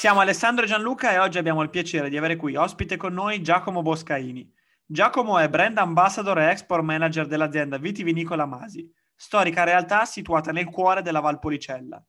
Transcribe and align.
Siamo 0.00 0.20
Alessandro 0.20 0.64
Gianluca 0.64 1.12
e 1.12 1.18
oggi 1.18 1.36
abbiamo 1.36 1.60
il 1.60 1.68
piacere 1.68 2.08
di 2.08 2.16
avere 2.16 2.36
qui 2.36 2.56
ospite 2.56 2.96
con 2.96 3.12
noi 3.12 3.42
Giacomo 3.42 3.82
Boscaini. 3.82 4.50
Giacomo 4.86 5.36
è 5.36 5.46
brand 5.50 5.76
ambassador 5.76 6.38
e 6.38 6.48
export 6.48 6.82
manager 6.82 7.26
dell'azienda 7.26 7.76
Vitivinicola 7.76 8.46
Masi, 8.46 8.90
storica 9.14 9.62
realtà 9.62 10.06
situata 10.06 10.52
nel 10.52 10.70
cuore 10.70 11.02
della 11.02 11.20
Valpolicella. 11.20 12.02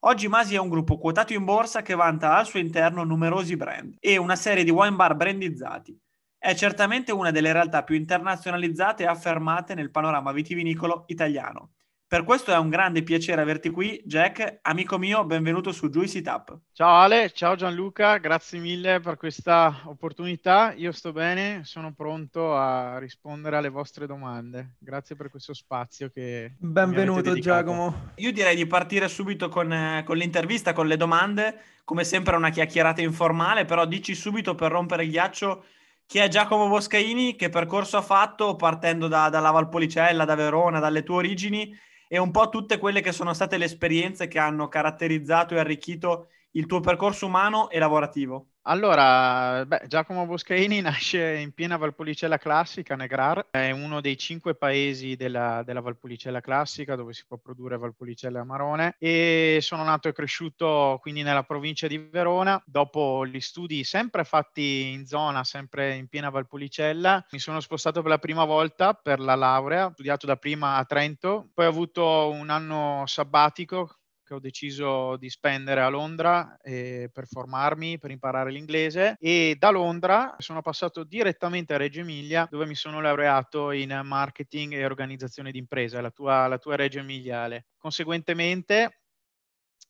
Oggi 0.00 0.28
Masi 0.28 0.56
è 0.56 0.58
un 0.58 0.68
gruppo 0.68 0.98
quotato 0.98 1.32
in 1.32 1.46
borsa 1.46 1.80
che 1.80 1.94
vanta 1.94 2.36
al 2.36 2.44
suo 2.44 2.58
interno 2.58 3.04
numerosi 3.04 3.56
brand 3.56 3.96
e 4.00 4.18
una 4.18 4.36
serie 4.36 4.62
di 4.62 4.70
wine 4.70 4.94
bar 4.94 5.16
brandizzati. 5.16 5.98
È 6.36 6.54
certamente 6.54 7.10
una 7.10 7.30
delle 7.30 7.54
realtà 7.54 7.84
più 7.84 7.94
internazionalizzate 7.94 9.04
e 9.04 9.06
affermate 9.06 9.74
nel 9.74 9.90
panorama 9.90 10.30
vitivinicolo 10.32 11.04
italiano 11.06 11.70
per 12.10 12.24
questo 12.24 12.50
è 12.50 12.56
un 12.58 12.70
grande 12.70 13.04
piacere 13.04 13.40
averti 13.40 13.70
qui, 13.70 14.02
Jack. 14.04 14.58
Amico 14.62 14.98
mio, 14.98 15.24
benvenuto 15.24 15.70
su 15.70 15.88
Juicy 15.90 16.22
Tap. 16.22 16.58
Ciao 16.72 16.96
Ale, 16.96 17.30
ciao 17.30 17.54
Gianluca, 17.54 18.16
grazie 18.16 18.58
mille 18.58 18.98
per 18.98 19.16
questa 19.16 19.82
opportunità. 19.84 20.72
Io 20.72 20.90
sto 20.90 21.12
bene, 21.12 21.60
sono 21.62 21.92
pronto 21.94 22.56
a 22.56 22.98
rispondere 22.98 23.58
alle 23.58 23.68
vostre 23.68 24.08
domande. 24.08 24.74
Grazie 24.80 25.14
per 25.14 25.30
questo 25.30 25.54
spazio 25.54 26.10
che... 26.10 26.54
Benvenuto 26.58 27.32
Giacomo. 27.38 28.10
Io 28.16 28.32
direi 28.32 28.56
di 28.56 28.66
partire 28.66 29.06
subito 29.06 29.48
con, 29.48 29.72
eh, 29.72 30.02
con 30.04 30.16
l'intervista, 30.16 30.72
con 30.72 30.88
le 30.88 30.96
domande. 30.96 31.60
Come 31.84 32.02
sempre 32.02 32.34
una 32.34 32.50
chiacchierata 32.50 33.00
informale, 33.00 33.66
però 33.66 33.86
dici 33.86 34.16
subito 34.16 34.56
per 34.56 34.72
rompere 34.72 35.04
il 35.04 35.10
ghiaccio 35.10 35.64
chi 36.06 36.18
è 36.18 36.26
Giacomo 36.26 36.66
Boscaini, 36.66 37.36
che 37.36 37.50
percorso 37.50 37.98
ha 37.98 38.02
fatto 38.02 38.56
partendo 38.56 39.06
da, 39.06 39.28
dalla 39.28 39.52
Valpolicella, 39.52 40.24
da 40.24 40.34
Verona, 40.34 40.80
dalle 40.80 41.04
tue 41.04 41.14
origini 41.14 41.72
e 42.12 42.18
un 42.18 42.32
po' 42.32 42.48
tutte 42.48 42.78
quelle 42.78 43.00
che 43.02 43.12
sono 43.12 43.32
state 43.34 43.56
le 43.56 43.66
esperienze 43.66 44.26
che 44.26 44.40
hanno 44.40 44.66
caratterizzato 44.66 45.54
e 45.54 45.60
arricchito 45.60 46.30
il 46.52 46.66
tuo 46.66 46.80
percorso 46.80 47.26
umano 47.26 47.70
e 47.70 47.78
lavorativo. 47.78 48.46
Allora, 48.64 49.64
beh, 49.64 49.84
Giacomo 49.86 50.26
Boscaini 50.26 50.80
nasce 50.82 51.36
in 51.36 51.52
piena 51.52 51.78
Valpolicella 51.78 52.36
Classica, 52.36 52.94
Negrar, 52.94 53.48
è 53.50 53.70
uno 53.70 54.02
dei 54.02 54.18
cinque 54.18 54.54
paesi 54.54 55.16
della, 55.16 55.62
della 55.64 55.80
Valpolicella 55.80 56.40
Classica 56.40 56.94
dove 56.94 57.14
si 57.14 57.24
può 57.26 57.38
produrre 57.38 57.78
Valpolicella 57.78 58.40
Amarone 58.40 58.96
e 58.98 59.58
sono 59.62 59.82
nato 59.82 60.08
e 60.08 60.12
cresciuto 60.12 60.98
quindi 61.00 61.22
nella 61.22 61.42
provincia 61.42 61.86
di 61.86 61.96
Verona. 61.96 62.62
Dopo 62.66 63.24
gli 63.26 63.40
studi 63.40 63.82
sempre 63.82 64.24
fatti 64.24 64.90
in 64.92 65.06
zona, 65.06 65.42
sempre 65.42 65.94
in 65.94 66.08
piena 66.08 66.28
Valpolicella, 66.28 67.26
mi 67.30 67.38
sono 67.38 67.60
spostato 67.60 68.02
per 68.02 68.10
la 68.10 68.18
prima 68.18 68.44
volta 68.44 68.92
per 68.92 69.20
la 69.20 69.34
laurea, 69.34 69.86
ho 69.86 69.92
studiato 69.92 70.26
da 70.26 70.36
prima 70.36 70.76
a 70.76 70.84
Trento, 70.84 71.48
poi 71.54 71.64
ho 71.64 71.70
avuto 71.70 72.30
un 72.30 72.50
anno 72.50 73.04
sabbatico 73.06 73.99
che 74.30 74.34
ho 74.36 74.38
deciso 74.38 75.16
di 75.16 75.28
spendere 75.28 75.80
a 75.80 75.88
Londra 75.88 76.56
eh, 76.62 77.10
per 77.12 77.26
formarmi, 77.26 77.98
per 77.98 78.12
imparare 78.12 78.52
l'inglese 78.52 79.16
e 79.18 79.56
da 79.58 79.70
Londra 79.70 80.36
sono 80.38 80.62
passato 80.62 81.02
direttamente 81.02 81.74
a 81.74 81.76
Reggio 81.76 82.00
Emilia 82.00 82.46
dove 82.48 82.64
mi 82.64 82.76
sono 82.76 83.00
laureato 83.00 83.72
in 83.72 84.00
marketing 84.04 84.74
e 84.74 84.84
organizzazione 84.84 85.50
di 85.50 85.58
impresa, 85.58 86.00
la 86.00 86.12
tua, 86.12 86.46
la 86.46 86.58
tua 86.58 86.76
Reggio 86.76 87.00
Emiliale. 87.00 87.66
Conseguentemente 87.76 89.00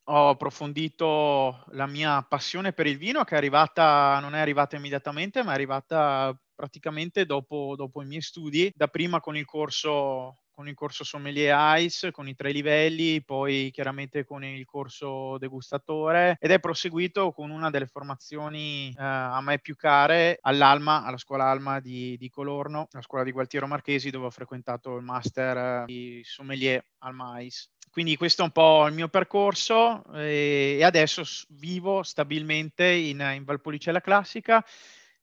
ho 0.04 0.30
approfondito 0.30 1.62
la 1.72 1.86
mia 1.86 2.22
passione 2.22 2.72
per 2.72 2.86
il 2.86 2.96
vino 2.96 3.24
che 3.24 3.34
è 3.34 3.36
arrivata, 3.36 4.20
non 4.20 4.34
è 4.34 4.40
arrivata 4.40 4.74
immediatamente, 4.74 5.42
ma 5.42 5.50
è 5.50 5.54
arrivata 5.54 6.34
praticamente 6.54 7.26
dopo, 7.26 7.74
dopo 7.76 8.00
i 8.02 8.06
miei 8.06 8.22
studi, 8.22 8.72
da 8.74 8.88
prima 8.88 9.20
con 9.20 9.36
il 9.36 9.44
corso 9.44 10.44
con 10.60 10.68
il 10.68 10.74
corso 10.74 11.04
sommelier 11.04 11.56
ICE, 11.78 12.10
con 12.10 12.28
i 12.28 12.34
tre 12.34 12.52
livelli, 12.52 13.22
poi 13.22 13.70
chiaramente 13.72 14.26
con 14.26 14.44
il 14.44 14.66
corso 14.66 15.38
degustatore 15.38 16.36
ed 16.38 16.50
è 16.50 16.60
proseguito 16.60 17.32
con 17.32 17.48
una 17.48 17.70
delle 17.70 17.86
formazioni 17.86 18.88
eh, 18.90 19.02
a 19.02 19.40
me 19.40 19.58
più 19.58 19.74
care 19.74 20.38
all'Alma, 20.42 21.02
alla 21.02 21.16
scuola 21.16 21.46
Alma 21.46 21.80
di, 21.80 22.14
di, 22.18 22.28
Colorno, 22.28 22.88
la 22.90 23.00
scuola 23.00 23.24
di 23.24 23.32
Gualtiero 23.32 23.66
Marchesi 23.66 24.10
dove 24.10 24.26
ho 24.26 24.30
frequentato 24.30 24.96
il 24.96 25.02
master 25.02 25.56
eh, 25.56 25.84
di 25.86 26.20
sommelier 26.24 26.84
Alma 26.98 27.40
ICE. 27.40 27.68
Quindi 27.90 28.18
questo 28.18 28.42
è 28.42 28.44
un 28.44 28.52
po' 28.52 28.86
il 28.86 28.92
mio 28.92 29.08
percorso 29.08 30.04
e, 30.12 30.76
e 30.78 30.84
adesso 30.84 31.22
vivo 31.48 32.02
stabilmente 32.02 32.84
in, 32.84 33.26
in 33.34 33.44
Valpolicella 33.44 34.02
Classica. 34.02 34.62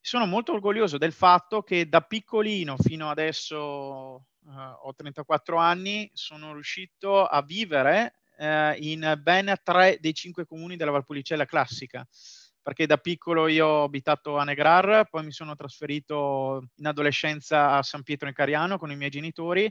Sono 0.07 0.25
molto 0.25 0.53
orgoglioso 0.53 0.97
del 0.97 1.11
fatto 1.11 1.63
che 1.63 1.89
da 1.89 1.99
piccolino 1.99 2.77
fino 2.77 3.09
adesso 3.09 3.57
uh, 3.57 4.51
ho 4.83 4.93
34 4.95 5.57
anni, 5.57 6.09
sono 6.13 6.53
riuscito 6.53 7.25
a 7.25 7.41
vivere 7.41 8.13
uh, 8.37 8.71
in 8.77 9.19
ben 9.21 9.53
tre 9.61 9.97
dei 9.99 10.13
cinque 10.13 10.45
comuni 10.45 10.77
della 10.77 10.91
Valpolicella 10.91 11.43
classica 11.43 12.07
perché 12.61 12.85
da 12.85 12.95
piccolo 12.95 13.47
io 13.47 13.67
ho 13.67 13.83
abitato 13.83 14.37
a 14.37 14.45
Negrar, 14.45 15.09
poi 15.09 15.25
mi 15.25 15.33
sono 15.33 15.55
trasferito 15.55 16.69
in 16.75 16.87
adolescenza 16.87 17.71
a 17.71 17.83
San 17.83 18.03
Pietro 18.03 18.29
in 18.29 18.33
Cariano 18.33 18.77
con 18.77 18.91
i 18.91 18.95
miei 18.95 19.09
genitori 19.09 19.69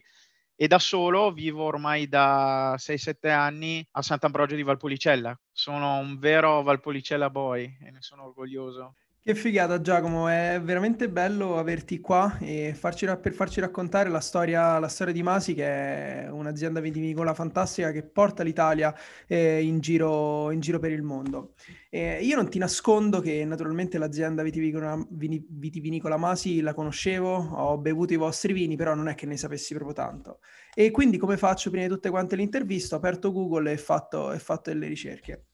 e 0.54 0.66
da 0.66 0.78
solo 0.78 1.32
vivo 1.32 1.64
ormai 1.64 2.08
da 2.08 2.74
6-7 2.76 3.30
anni 3.30 3.88
a 3.92 4.02
Sant'Ambrogio 4.02 4.54
di 4.54 4.62
Valpolicella. 4.62 5.34
Sono 5.50 5.96
un 5.96 6.18
vero 6.18 6.62
Valpolicella 6.62 7.30
boy 7.30 7.78
e 7.80 7.90
ne 7.90 8.02
sono 8.02 8.24
orgoglioso. 8.24 8.96
Che 9.26 9.34
figata 9.34 9.80
Giacomo, 9.80 10.28
è 10.28 10.60
veramente 10.62 11.08
bello 11.08 11.58
averti 11.58 11.98
qua 11.98 12.38
e 12.38 12.74
farci, 12.74 13.06
per 13.20 13.32
farci 13.32 13.58
raccontare 13.58 14.08
la 14.08 14.20
storia, 14.20 14.78
la 14.78 14.86
storia 14.86 15.12
di 15.12 15.20
Masi 15.24 15.52
che 15.52 15.64
è 15.66 16.28
un'azienda 16.30 16.78
vitivinicola 16.78 17.34
fantastica 17.34 17.90
che 17.90 18.04
porta 18.04 18.44
l'Italia 18.44 18.94
eh, 19.26 19.64
in, 19.64 19.80
giro, 19.80 20.52
in, 20.52 20.60
giro, 20.60 20.78
per 20.78 20.92
il 20.92 21.02
mondo. 21.02 21.54
Eh, 21.90 22.22
io 22.22 22.36
non 22.36 22.48
ti 22.48 22.58
nascondo 22.58 23.18
che 23.18 23.44
naturalmente 23.44 23.98
l'azienda 23.98 24.44
vitivinicola, 24.44 24.96
vitivinicola 25.10 26.16
Masi 26.16 26.60
la 26.60 26.72
conoscevo, 26.72 27.34
ho 27.34 27.78
bevuto 27.78 28.12
i 28.12 28.16
vostri 28.16 28.52
vini, 28.52 28.76
però 28.76 28.94
non 28.94 29.08
è 29.08 29.16
che 29.16 29.26
ne 29.26 29.36
sapessi 29.36 29.74
proprio 29.74 29.92
tanto. 29.92 30.38
E 30.72 30.92
quindi 30.92 31.18
come 31.18 31.36
faccio 31.36 31.70
prima 31.70 31.84
di 31.84 31.92
tutte 31.92 32.10
quante 32.10 32.36
l'intervista? 32.36 32.94
Ho 32.94 32.98
aperto 32.98 33.32
Google 33.32 33.72
e 33.72 33.76
fatto, 33.76 34.30
e 34.30 34.38
fatto 34.38 34.70
delle 34.70 34.86
ricerche. 34.86 35.46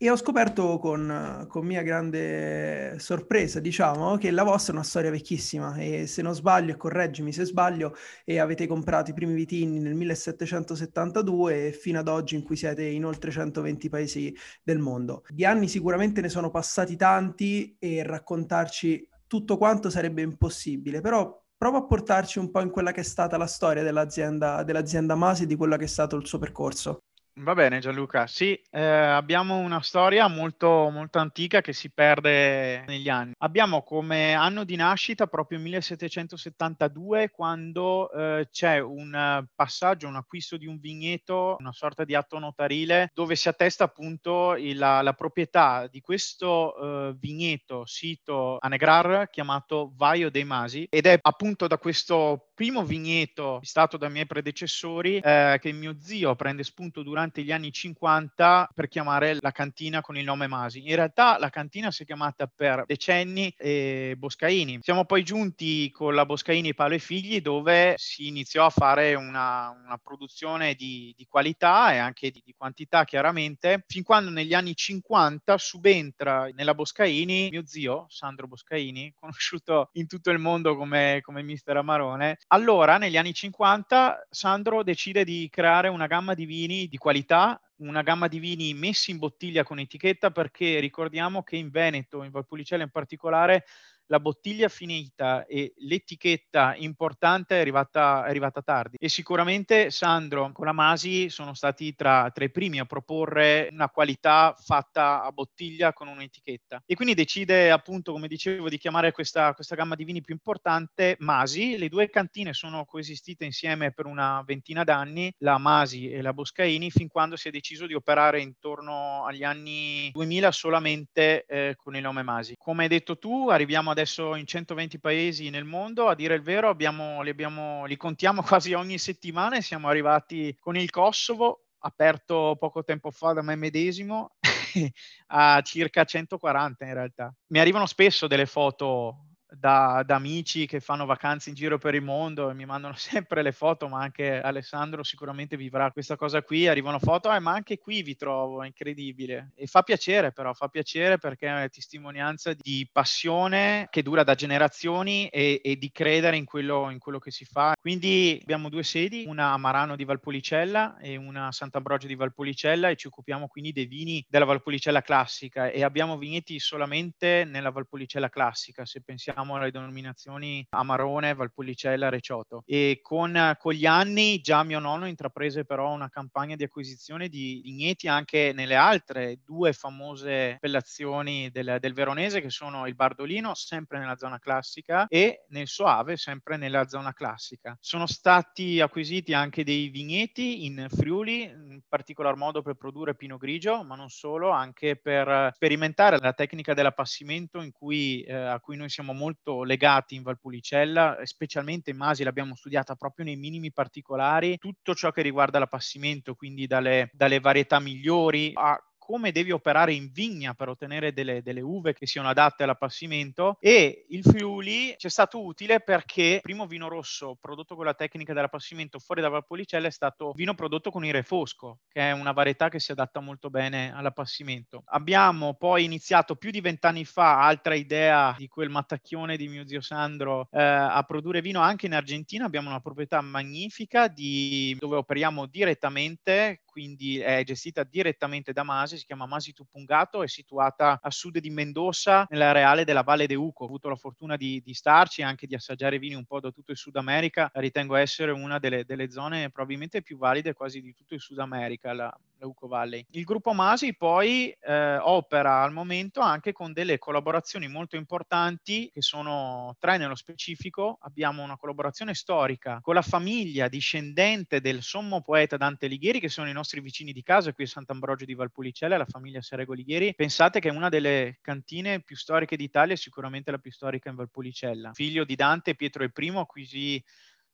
E 0.00 0.10
ho 0.10 0.16
scoperto 0.16 0.78
con, 0.78 1.44
con, 1.48 1.66
mia 1.66 1.82
grande 1.82 3.00
sorpresa, 3.00 3.58
diciamo, 3.58 4.16
che 4.16 4.30
la 4.30 4.44
vostra 4.44 4.72
è 4.72 4.76
una 4.76 4.84
storia 4.84 5.10
vecchissima 5.10 5.74
e 5.74 6.06
se 6.06 6.22
non 6.22 6.36
sbaglio, 6.36 6.70
e 6.70 6.76
correggimi 6.76 7.32
se 7.32 7.44
sbaglio, 7.44 7.96
e 8.24 8.38
avete 8.38 8.68
comprato 8.68 9.10
i 9.10 9.12
primi 9.14 9.34
vitini 9.34 9.80
nel 9.80 9.96
1772 9.96 11.66
e 11.66 11.72
fino 11.72 11.98
ad 11.98 12.06
oggi 12.06 12.36
in 12.36 12.44
cui 12.44 12.54
siete 12.54 12.84
in 12.84 13.04
oltre 13.04 13.32
120 13.32 13.88
paesi 13.88 14.32
del 14.62 14.78
mondo. 14.78 15.24
Di 15.30 15.44
anni 15.44 15.66
sicuramente 15.66 16.20
ne 16.20 16.28
sono 16.28 16.48
passati 16.48 16.94
tanti 16.94 17.74
e 17.80 18.04
raccontarci 18.04 19.08
tutto 19.26 19.56
quanto 19.58 19.90
sarebbe 19.90 20.22
impossibile, 20.22 21.00
però 21.00 21.44
prova 21.56 21.78
a 21.78 21.84
portarci 21.84 22.38
un 22.38 22.52
po' 22.52 22.60
in 22.60 22.70
quella 22.70 22.92
che 22.92 23.00
è 23.00 23.04
stata 23.04 23.36
la 23.36 23.48
storia 23.48 23.82
dell'azienda, 23.82 24.62
dell'azienda 24.62 25.16
Masi 25.16 25.42
e 25.42 25.46
di 25.46 25.56
quello 25.56 25.76
che 25.76 25.84
è 25.86 25.88
stato 25.88 26.14
il 26.14 26.24
suo 26.24 26.38
percorso. 26.38 27.00
Va 27.40 27.54
bene 27.54 27.78
Gianluca, 27.78 28.26
sì, 28.26 28.60
eh, 28.70 28.82
abbiamo 28.82 29.58
una 29.58 29.80
storia 29.80 30.26
molto, 30.26 30.90
molto 30.90 31.20
antica 31.20 31.60
che 31.60 31.72
si 31.72 31.88
perde 31.88 32.84
negli 32.84 33.08
anni. 33.08 33.32
Abbiamo 33.38 33.82
come 33.84 34.34
anno 34.34 34.64
di 34.64 34.74
nascita 34.74 35.28
proprio 35.28 35.60
1772 35.60 37.30
quando 37.30 38.10
eh, 38.10 38.48
c'è 38.50 38.80
un 38.80 39.46
passaggio, 39.54 40.08
un 40.08 40.16
acquisto 40.16 40.56
di 40.56 40.66
un 40.66 40.80
vigneto, 40.80 41.56
una 41.60 41.72
sorta 41.72 42.02
di 42.04 42.16
atto 42.16 42.40
notarile 42.40 43.10
dove 43.14 43.36
si 43.36 43.48
attesta 43.48 43.84
appunto 43.84 44.56
la, 44.74 45.00
la, 45.00 45.12
proprietà 45.12 45.86
di 45.86 46.00
questo 46.00 46.76
eh, 47.08 47.16
vigneto 47.20 47.86
sito 47.86 48.58
a 48.58 48.66
Negrar 48.66 49.30
chiamato 49.30 49.92
Vaio 49.94 50.28
dei 50.28 50.44
Masi 50.44 50.88
ed 50.90 51.06
è 51.06 51.16
appunto 51.22 51.68
da 51.68 51.78
questo 51.78 52.48
primo 52.54 52.84
vigneto 52.84 53.60
stato 53.62 53.96
dai 53.96 54.10
miei 54.10 54.26
predecessori 54.26 55.18
eh, 55.18 55.58
che 55.60 55.70
mio 55.70 55.96
zio 56.00 56.34
prende 56.34 56.64
spunto 56.64 57.04
durante 57.04 57.26
durante 57.28 57.42
gli 57.42 57.52
anni 57.52 57.70
50 57.70 58.70
per 58.74 58.88
chiamare 58.88 59.36
la 59.40 59.52
cantina 59.52 60.00
con 60.00 60.16
il 60.16 60.24
nome 60.24 60.46
Masi. 60.46 60.88
In 60.88 60.94
realtà 60.94 61.38
la 61.38 61.50
cantina 61.50 61.90
si 61.90 62.02
è 62.02 62.06
chiamata 62.06 62.46
per 62.46 62.84
decenni 62.86 63.52
eh, 63.58 64.14
Boscaini. 64.16 64.78
Siamo 64.82 65.04
poi 65.04 65.22
giunti 65.22 65.90
con 65.90 66.14
la 66.14 66.24
Boscaini 66.24 66.74
Palo 66.74 66.94
e 66.94 66.98
Figli 66.98 67.40
dove 67.40 67.94
si 67.98 68.26
iniziò 68.26 68.64
a 68.64 68.70
fare 68.70 69.14
una, 69.14 69.76
una 69.84 69.98
produzione 70.02 70.74
di, 70.74 71.14
di, 71.16 71.26
qualità 71.26 71.92
e 71.92 71.98
anche 71.98 72.30
di, 72.30 72.42
di, 72.44 72.54
quantità 72.56 73.04
chiaramente, 73.04 73.84
fin 73.86 74.02
quando 74.02 74.30
negli 74.30 74.54
anni 74.54 74.74
50 74.74 75.58
subentra 75.58 76.48
nella 76.54 76.74
Boscaini 76.74 77.48
mio 77.50 77.66
zio 77.66 78.06
Sandro 78.08 78.46
Boscaini, 78.46 79.12
conosciuto 79.18 79.90
in 79.92 80.06
tutto 80.06 80.30
il 80.30 80.38
mondo 80.38 80.76
come, 80.76 81.20
come 81.22 81.42
Mister 81.42 81.76
Amarone. 81.76 82.38
Allora 82.48 82.96
negli 82.96 83.16
anni 83.16 83.34
50 83.34 84.28
Sandro 84.30 84.82
decide 84.82 85.24
di 85.24 85.48
creare 85.50 85.88
una 85.88 86.06
gamma 86.06 86.34
di 86.34 86.46
vini 86.46 86.88
di 86.88 86.96
qualità 86.96 87.17
qualità, 87.18 87.60
una 87.76 88.02
gamma 88.02 88.28
di 88.28 88.38
vini 88.38 88.74
messi 88.74 89.10
in 89.10 89.18
bottiglia 89.18 89.62
con 89.64 89.78
etichetta 89.78 90.30
perché 90.30 90.78
ricordiamo 90.80 91.42
che 91.42 91.56
in 91.56 91.70
Veneto, 91.70 92.22
in 92.22 92.30
Valpolicella 92.30 92.84
in 92.84 92.90
particolare, 92.90 93.64
la 94.08 94.20
bottiglia 94.20 94.68
finita 94.68 95.46
e 95.46 95.74
l'etichetta 95.78 96.74
importante 96.76 97.56
è 97.56 97.60
arrivata, 97.60 98.24
è 98.24 98.28
arrivata, 98.28 98.62
tardi. 98.62 98.96
E 98.98 99.08
sicuramente 99.08 99.90
Sandro 99.90 100.50
con 100.52 100.66
la 100.66 100.72
Masi 100.72 101.28
sono 101.28 101.54
stati 101.54 101.94
tra, 101.94 102.30
tra, 102.32 102.44
i 102.44 102.50
primi 102.50 102.80
a 102.80 102.84
proporre 102.84 103.68
una 103.70 103.88
qualità 103.88 104.54
fatta 104.58 105.22
a 105.22 105.30
bottiglia 105.30 105.92
con 105.92 106.08
un'etichetta. 106.08 106.82
E 106.86 106.94
quindi 106.94 107.14
decide 107.14 107.70
appunto, 107.70 108.12
come 108.12 108.28
dicevo, 108.28 108.68
di 108.68 108.78
chiamare 108.78 109.12
questa, 109.12 109.54
questa 109.54 109.74
gamma 109.74 109.94
di 109.94 110.04
vini 110.04 110.22
più 110.22 110.34
importante 110.34 111.16
Masi. 111.20 111.76
Le 111.76 111.88
due 111.88 112.08
cantine 112.08 112.52
sono 112.52 112.84
coesistite 112.84 113.44
insieme 113.44 113.92
per 113.92 114.06
una 114.06 114.42
ventina 114.44 114.84
d'anni, 114.84 115.32
la 115.38 115.58
Masi 115.58 116.10
e 116.10 116.22
la 116.22 116.32
Boscaini, 116.32 116.90
fin 116.90 117.08
quando 117.08 117.36
si 117.36 117.48
è 117.48 117.50
deciso 117.50 117.86
di 117.86 117.94
operare 117.94 118.40
intorno 118.40 119.24
agli 119.26 119.44
anni 119.44 120.10
2000 120.12 120.50
solamente 120.50 121.44
eh, 121.46 121.74
con 121.76 121.94
il 121.94 122.02
nome 122.02 122.22
Masi. 122.22 122.54
Come 122.56 122.84
hai 122.84 122.88
detto 122.88 123.18
tu, 123.18 123.48
arriviamo 123.50 123.90
ad 123.90 123.97
adesso 123.98 124.36
in 124.36 124.46
120 124.46 125.00
paesi 125.00 125.50
nel 125.50 125.64
mondo, 125.64 126.08
a 126.08 126.14
dire 126.14 126.34
il 126.34 126.42
vero 126.42 126.68
abbiamo, 126.68 127.20
li, 127.22 127.30
abbiamo, 127.30 127.84
li 127.84 127.96
contiamo 127.96 128.42
quasi 128.46 128.72
ogni 128.72 128.98
settimana 128.98 129.56
e 129.56 129.62
siamo 129.62 129.88
arrivati 129.88 130.56
con 130.60 130.76
il 130.76 130.90
Kosovo, 130.90 131.64
aperto 131.80 132.56
poco 132.58 132.84
tempo 132.84 133.10
fa 133.10 133.32
da 133.32 133.42
me 133.42 133.56
medesimo, 133.56 134.36
a 135.28 135.60
circa 135.62 136.04
140 136.04 136.84
in 136.84 136.94
realtà. 136.94 137.34
Mi 137.48 137.58
arrivano 137.58 137.86
spesso 137.86 138.28
delle 138.28 138.46
foto 138.46 139.27
da, 139.50 140.02
da, 140.04 140.16
amici 140.16 140.66
che 140.66 140.80
fanno 140.80 141.06
vacanze 141.06 141.48
in 141.48 141.54
giro 141.54 141.78
per 141.78 141.94
il 141.94 142.02
mondo 142.02 142.50
e 142.50 142.54
mi 142.54 142.66
mandano 142.66 142.94
sempre 142.96 143.42
le 143.42 143.52
foto, 143.52 143.88
ma 143.88 144.00
anche 144.00 144.40
Alessandro 144.40 145.02
sicuramente 145.02 145.56
vivrà 145.56 145.90
questa 145.90 146.16
cosa 146.16 146.42
qui, 146.42 146.66
arrivano 146.66 146.98
foto, 146.98 147.32
eh, 147.32 147.38
ma 147.38 147.52
anche 147.52 147.78
qui 147.78 148.02
vi 148.02 148.16
trovo, 148.16 148.62
è 148.62 148.66
incredibile. 148.66 149.52
E 149.54 149.66
fa 149.66 149.82
piacere 149.82 150.32
però, 150.32 150.52
fa 150.52 150.68
piacere 150.68 151.18
perché 151.18 151.46
è 151.46 151.52
una 151.52 151.68
testimonianza 151.68 152.52
di 152.54 152.88
passione 152.90 153.86
che 153.90 154.02
dura 154.02 154.22
da 154.22 154.34
generazioni 154.34 155.28
e, 155.28 155.60
e 155.62 155.76
di 155.76 155.90
credere 155.90 156.36
in 156.36 156.44
quello, 156.44 156.90
in 156.90 156.98
quello, 156.98 157.18
che 157.18 157.30
si 157.30 157.44
fa. 157.44 157.74
Quindi 157.80 158.38
abbiamo 158.42 158.68
due 158.68 158.82
sedi, 158.82 159.24
una 159.26 159.52
a 159.52 159.56
Marano 159.56 159.96
di 159.96 160.04
Valpolicella 160.04 160.98
e 160.98 161.16
una 161.16 161.48
a 161.48 161.52
Sant'Ambrogio 161.52 162.06
di 162.06 162.14
Valpolicella 162.14 162.88
e 162.88 162.96
ci 162.96 163.06
occupiamo 163.06 163.48
quindi 163.48 163.72
dei 163.72 163.86
vini 163.86 164.24
della 164.28 164.44
Valpolicella 164.44 165.02
classica 165.02 165.70
e 165.70 165.82
abbiamo 165.82 166.16
vigneti 166.16 166.58
solamente 166.58 167.44
nella 167.44 167.70
Valpolicella 167.70 168.28
classica, 168.28 168.84
se 168.84 169.02
pensiamo 169.02 169.37
pensiamo 169.38 169.54
alle 169.54 169.70
denominazioni 169.70 170.66
Amarone, 170.70 171.34
Valpolicella, 171.34 172.08
Recioto. 172.08 172.62
E 172.66 172.98
con, 173.02 173.54
con, 173.58 173.72
gli 173.72 173.86
anni 173.86 174.40
già 174.40 174.64
mio 174.64 174.80
nonno 174.80 175.06
intraprese 175.06 175.64
però 175.64 175.92
una 175.92 176.08
campagna 176.08 176.56
di 176.56 176.64
acquisizione 176.64 177.28
di 177.28 177.60
vigneti 177.62 178.08
anche 178.08 178.52
nelle 178.52 178.74
altre 178.74 179.38
due 179.44 179.72
famose 179.72 180.54
appellazioni 180.54 181.50
del, 181.50 181.76
del 181.78 181.94
Veronese 181.94 182.40
che 182.40 182.50
sono 182.50 182.86
il 182.86 182.94
Bardolino, 182.94 183.54
sempre 183.54 183.98
nella 183.98 184.16
zona 184.16 184.38
classica, 184.38 185.06
e 185.08 185.44
nel 185.50 185.68
Soave, 185.68 186.16
sempre 186.16 186.56
nella 186.56 186.88
zona 186.88 187.12
classica. 187.12 187.76
Sono 187.80 188.06
stati 188.06 188.80
acquisiti 188.80 189.34
anche 189.34 189.62
dei 189.62 189.88
vigneti 189.88 190.64
in 190.64 190.86
Friuli, 190.88 191.42
in 191.42 191.80
particolar 191.88 192.34
modo 192.34 192.62
per 192.62 192.74
produrre 192.74 193.14
Pino 193.14 193.36
Grigio, 193.36 193.84
ma 193.84 193.94
non 193.94 194.08
solo, 194.08 194.50
anche 194.50 194.96
per 194.96 195.52
sperimentare 195.54 196.18
la 196.18 196.32
tecnica 196.32 196.74
dell'appassimento 196.74 197.60
eh, 197.60 198.32
a 198.32 198.58
cui 198.60 198.76
noi 198.76 198.88
siamo 198.88 199.12
molto 199.12 199.26
molto 199.28 199.62
legati 199.62 200.14
in 200.14 200.22
Valpolicella, 200.22 201.18
specialmente 201.24 201.90
in 201.90 201.96
Masi 201.96 202.24
l'abbiamo 202.24 202.56
studiata 202.56 202.94
proprio 202.94 203.26
nei 203.26 203.36
minimi 203.36 203.70
particolari, 203.72 204.56
tutto 204.56 204.94
ciò 204.94 205.10
che 205.10 205.22
riguarda 205.22 205.58
l'appassimento, 205.58 206.34
quindi 206.34 206.66
dalle, 206.66 207.10
dalle 207.12 207.40
varietà 207.40 207.78
migliori 207.78 208.52
a 208.54 208.78
come 209.08 209.32
devi 209.32 209.52
operare 209.52 209.94
in 209.94 210.10
vigna 210.12 210.52
per 210.52 210.68
ottenere 210.68 211.14
delle, 211.14 211.40
delle, 211.40 211.62
uve 211.62 211.94
che 211.94 212.06
siano 212.06 212.28
adatte 212.28 212.64
all'appassimento 212.64 213.56
e 213.58 214.04
il 214.10 214.22
Friuli 214.22 214.94
ci 214.98 215.06
è 215.06 215.08
stato 215.08 215.42
utile 215.42 215.80
perché 215.80 216.22
il 216.22 216.40
primo 216.42 216.66
vino 216.66 216.88
rosso 216.88 217.34
prodotto 217.40 217.74
con 217.74 217.86
la 217.86 217.94
tecnica 217.94 218.34
dell'appassimento 218.34 218.98
fuori 218.98 219.22
da 219.22 219.30
Valpolicella 219.30 219.86
è 219.86 219.90
stato 219.90 220.32
vino 220.36 220.52
prodotto 220.52 220.90
con 220.90 221.06
il 221.06 221.14
refosco, 221.14 221.78
che 221.88 222.02
è 222.02 222.12
una 222.12 222.32
varietà 222.32 222.68
che 222.68 222.80
si 222.80 222.92
adatta 222.92 223.20
molto 223.20 223.48
bene 223.48 223.94
all'appassimento. 223.94 224.82
Abbiamo 224.88 225.54
poi 225.54 225.84
iniziato 225.84 226.36
più 226.36 226.50
di 226.50 226.60
vent'anni 226.60 227.06
fa, 227.06 227.46
altra 227.46 227.74
idea 227.74 228.34
di 228.36 228.46
quel 228.46 228.68
mattacchione 228.68 229.38
di 229.38 229.48
mio 229.48 229.66
zio 229.66 229.80
Sandro, 229.80 230.48
eh, 230.50 230.60
a 230.60 231.02
produrre 231.04 231.40
vino 231.40 231.60
anche 231.60 231.86
in 231.86 231.94
Argentina. 231.94 232.44
Abbiamo 232.44 232.68
una 232.68 232.80
proprietà 232.80 233.22
magnifica 233.22 234.06
di, 234.06 234.76
dove 234.78 234.96
operiamo 234.96 235.46
direttamente 235.46 236.60
quindi 236.78 237.18
è 237.18 237.42
gestita 237.42 237.82
direttamente 237.82 238.52
da 238.52 238.62
Masi, 238.62 238.98
si 238.98 239.04
chiama 239.04 239.26
Masi 239.26 239.52
Tupungato, 239.52 240.22
è 240.22 240.28
situata 240.28 241.00
a 241.02 241.10
sud 241.10 241.38
di 241.38 241.50
Mendoza, 241.50 242.24
nell'areale 242.30 242.84
della 242.84 243.02
Valle 243.02 243.26
de 243.26 243.34
Uco. 243.34 243.64
Ho 243.64 243.66
avuto 243.66 243.88
la 243.88 243.96
fortuna 243.96 244.36
di, 244.36 244.62
di, 244.64 244.74
starci 244.74 245.22
e 245.22 245.24
anche 245.24 245.48
di 245.48 245.56
assaggiare 245.56 245.98
vini 245.98 246.14
un 246.14 246.24
po' 246.24 246.38
da 246.38 246.52
tutto 246.52 246.70
il 246.70 246.76
Sud 246.76 246.94
America, 246.94 247.50
ritengo 247.54 247.96
essere 247.96 248.30
una 248.30 248.60
delle, 248.60 248.84
delle 248.84 249.10
zone 249.10 249.50
probabilmente 249.50 250.02
più 250.02 250.18
valide 250.18 250.52
quasi 250.52 250.80
di 250.80 250.94
tutto 250.94 251.14
il 251.14 251.20
Sud 251.20 251.40
America, 251.40 251.92
la, 251.92 252.16
la 252.38 252.46
Uco 252.46 252.66
Valley. 252.66 253.04
Il 253.10 253.24
gruppo 253.24 253.52
Masi 253.52 253.94
poi 253.94 254.50
eh, 254.60 254.96
opera 254.96 255.62
al 255.62 255.72
momento 255.72 256.20
anche 256.20 256.52
con 256.52 256.72
delle 256.72 256.98
collaborazioni 256.98 257.68
molto 257.68 257.96
importanti, 257.96 258.90
che 258.92 259.02
sono 259.02 259.76
tre 259.78 259.98
nello 259.98 260.14
specifico. 260.14 260.98
Abbiamo 261.02 261.42
una 261.42 261.56
collaborazione 261.56 262.14
storica 262.14 262.78
con 262.80 262.94
la 262.94 263.02
famiglia 263.02 263.68
discendente 263.68 264.60
del 264.60 264.82
sommo 264.82 265.20
poeta 265.20 265.56
Dante 265.56 265.86
Alighieri, 265.86 266.20
che 266.20 266.28
sono 266.28 266.48
i 266.48 266.52
nostri 266.52 266.80
vicini 266.80 267.12
di 267.12 267.22
casa, 267.22 267.52
qui 267.52 267.64
a 267.64 267.68
Sant'Ambrogio 267.68 268.24
di 268.24 268.34
Valpolicella, 268.34 268.96
la 268.96 269.06
famiglia 269.06 269.42
Serego 269.42 269.72
Lighieri. 269.72 270.14
Pensate 270.14 270.60
che 270.60 270.68
è 270.68 270.72
una 270.72 270.88
delle 270.88 271.38
cantine 271.40 272.00
più 272.00 272.16
storiche 272.16 272.56
d'Italia 272.56 272.96
sicuramente 272.96 273.50
la 273.50 273.58
più 273.58 273.70
storica 273.70 274.08
in 274.08 274.16
Valpolicella. 274.16 274.92
Figlio 274.92 275.24
di 275.24 275.34
Dante, 275.34 275.74
Pietro 275.74 276.04
I 276.04 276.32
acquisì 276.36 277.02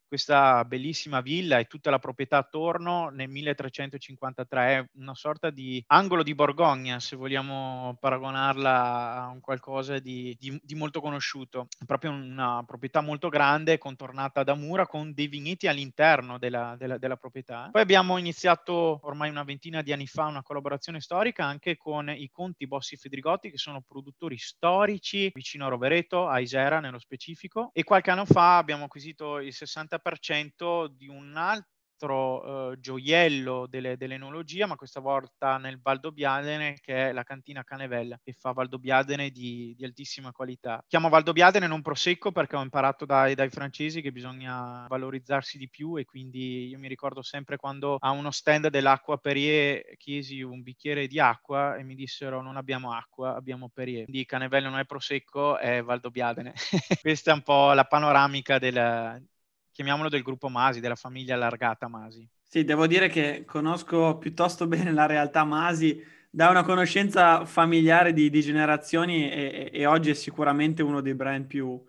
questa 0.06 0.64
bellissima 0.64 1.20
villa 1.20 1.58
e 1.58 1.64
tutta 1.64 1.90
la 1.90 1.98
proprietà 1.98 2.38
attorno 2.38 3.08
nel 3.08 3.28
1353, 3.28 4.66
è 4.66 4.84
una 4.98 5.14
sorta 5.14 5.50
di 5.50 5.82
angolo 5.88 6.22
di 6.22 6.34
Borgogna 6.34 7.00
se 7.00 7.16
vogliamo 7.16 7.96
paragonarla 7.98 9.22
a 9.22 9.28
un 9.28 9.40
qualcosa 9.40 9.98
di, 9.98 10.36
di, 10.38 10.58
di 10.62 10.74
molto 10.74 11.00
conosciuto, 11.00 11.68
è 11.78 11.84
proprio 11.84 12.10
una 12.12 12.62
proprietà 12.64 13.00
molto 13.00 13.28
grande 13.28 13.78
contornata 13.78 14.42
da 14.42 14.54
mura 14.54 14.86
con 14.86 15.12
dei 15.12 15.26
vigneti 15.26 15.66
all'interno 15.66 16.38
della, 16.38 16.74
della, 16.78 16.98
della 16.98 17.16
proprietà. 17.16 17.68
Poi 17.72 17.82
abbiamo 17.82 18.18
iniziato 18.18 19.00
ormai 19.02 19.30
una 19.30 19.44
ventina 19.44 19.82
di 19.82 19.92
anni 19.92 20.06
fa 20.06 20.24
una 20.26 20.42
collaborazione 20.42 21.00
storica 21.00 21.44
anche 21.44 21.76
con 21.76 22.08
i 22.08 22.30
conti 22.30 22.66
Bossi 22.66 22.96
Fedrigotti 22.96 23.50
che 23.50 23.58
sono 23.58 23.82
produttori 23.86 24.38
storici 24.38 25.30
vicino 25.34 25.66
a 25.66 25.68
Rovereto, 25.68 26.28
a 26.28 26.40
Isera 26.40 26.80
nello 26.80 26.98
specifico 26.98 27.70
e 27.72 27.84
qualche 27.84 28.10
anno 28.10 28.24
fa 28.24 28.58
abbiamo 28.58 28.84
acquisito 28.84 29.38
il 29.38 29.52
60% 29.54 29.93
di 30.88 31.08
un 31.08 31.36
altro 31.36 32.72
eh, 32.72 32.80
gioiello 32.80 33.66
delle, 33.66 33.96
dell'enologia, 33.96 34.66
ma 34.66 34.76
questa 34.76 35.00
volta 35.00 35.56
nel 35.56 35.80
Valdobbiadene, 35.80 36.78
che 36.80 37.08
è 37.08 37.12
la 37.12 37.22
cantina 37.22 37.62
Canevella, 37.62 38.18
che 38.22 38.34
fa 38.38 38.52
Valdobbiadene 38.52 39.30
di, 39.30 39.74
di 39.76 39.84
altissima 39.84 40.32
qualità. 40.32 40.84
Chiamo 40.86 41.08
Valdobbiadene 41.08 41.66
non 41.66 41.82
Prosecco 41.82 42.32
perché 42.32 42.56
ho 42.56 42.62
imparato 42.62 43.04
dai, 43.04 43.34
dai, 43.34 43.48
francesi 43.50 44.00
che 44.00 44.12
bisogna 44.12 44.86
valorizzarsi 44.88 45.58
di 45.58 45.68
più 45.68 45.96
e 45.96 46.04
quindi 46.04 46.68
io 46.68 46.78
mi 46.78 46.88
ricordo 46.88 47.22
sempre 47.22 47.56
quando 47.56 47.96
a 47.98 48.10
uno 48.10 48.30
stand 48.30 48.68
dell'acqua 48.68 49.18
Perrier 49.18 49.96
chiesi 49.96 50.42
un 50.42 50.62
bicchiere 50.62 51.06
di 51.06 51.20
acqua 51.20 51.76
e 51.76 51.82
mi 51.82 51.94
dissero 51.94 52.42
non 52.42 52.56
abbiamo 52.56 52.92
acqua, 52.92 53.34
abbiamo 53.34 53.68
Perrier. 53.68 54.04
Quindi 54.04 54.24
Canevella 54.24 54.68
non 54.68 54.78
è 54.78 54.84
Prosecco, 54.84 55.58
è 55.58 55.82
Valdobbiadene. 55.82 56.52
Questa 57.00 57.30
è 57.30 57.34
un 57.34 57.42
po' 57.42 57.72
la 57.72 57.84
panoramica 57.84 58.58
del, 58.58 59.22
chiamiamolo 59.74 60.08
del 60.08 60.22
gruppo 60.22 60.48
Masi, 60.48 60.78
della 60.78 60.94
famiglia 60.94 61.34
allargata 61.34 61.88
Masi. 61.88 62.26
Sì, 62.48 62.62
devo 62.62 62.86
dire 62.86 63.08
che 63.08 63.42
conosco 63.44 64.16
piuttosto 64.18 64.66
bene 64.68 64.92
la 64.92 65.06
realtà 65.06 65.44
Masi, 65.44 66.00
da 66.30 66.48
una 66.48 66.62
conoscenza 66.62 67.44
familiare 67.44 68.12
di, 68.12 68.30
di 68.30 68.40
generazioni 68.40 69.30
e, 69.30 69.70
e, 69.72 69.86
oggi 69.86 70.10
è 70.10 70.14
sicuramente 70.14 70.82
uno 70.82 71.00
dei 71.00 71.14
brand 71.14 71.46
più, 71.46 71.80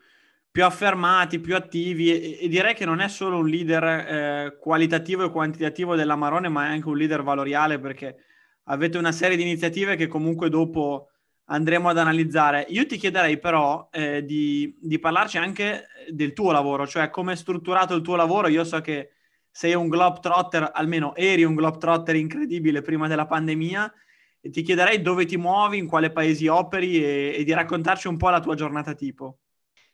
più 0.51 0.65
affermati, 0.65 1.39
più 1.39 1.55
attivi 1.55 2.11
e, 2.11 2.39
e, 2.41 2.47
direi 2.47 2.73
che 2.73 2.85
non 2.85 2.99
è 2.99 3.07
solo 3.07 3.37
un 3.37 3.47
leader 3.47 3.83
eh, 3.83 4.57
qualitativo 4.59 5.23
e 5.23 5.31
quantitativo 5.31 5.95
della 5.95 6.15
Marone, 6.15 6.49
ma 6.49 6.65
è 6.65 6.69
anche 6.69 6.87
un 6.87 6.97
leader 6.97 7.21
valoriale 7.21 7.79
perché 7.79 8.17
avete 8.65 8.97
una 8.97 9.11
serie 9.11 9.37
di 9.37 9.43
iniziative 9.43 9.95
che 9.95 10.07
comunque 10.07 10.49
dopo 10.49 11.09
andremo 11.45 11.89
ad 11.89 11.97
analizzare. 11.97 12.65
Io 12.69 12.85
ti 12.85 12.97
chiederei 12.97 13.37
però 13.39 13.89
eh, 13.91 14.23
di, 14.25 14.75
di, 14.79 14.99
parlarci 14.99 15.37
anche 15.37 15.87
del 16.09 16.33
tuo 16.33 16.51
lavoro, 16.51 16.87
cioè 16.87 17.09
come 17.09 17.33
è 17.33 17.35
strutturato 17.35 17.95
il 17.95 18.01
tuo 18.01 18.15
lavoro. 18.15 18.47
Io 18.47 18.63
so 18.63 18.81
che 18.81 19.11
sei 19.49 19.73
un 19.73 19.87
globetrotter, 19.87 20.71
almeno 20.73 21.15
eri 21.15 21.43
un 21.43 21.55
globetrotter 21.55 22.15
incredibile 22.15 22.81
prima 22.81 23.07
della 23.07 23.25
pandemia, 23.25 23.93
e 24.41 24.49
ti 24.49 24.61
chiederei 24.61 25.01
dove 25.01 25.25
ti 25.25 25.37
muovi, 25.37 25.77
in 25.77 25.87
quale 25.87 26.11
paesi 26.11 26.47
operi 26.47 27.03
e, 27.03 27.35
e 27.37 27.43
di 27.43 27.53
raccontarci 27.53 28.07
un 28.07 28.17
po' 28.17 28.29
la 28.29 28.39
tua 28.39 28.55
giornata 28.55 28.93
tipo. 28.93 29.39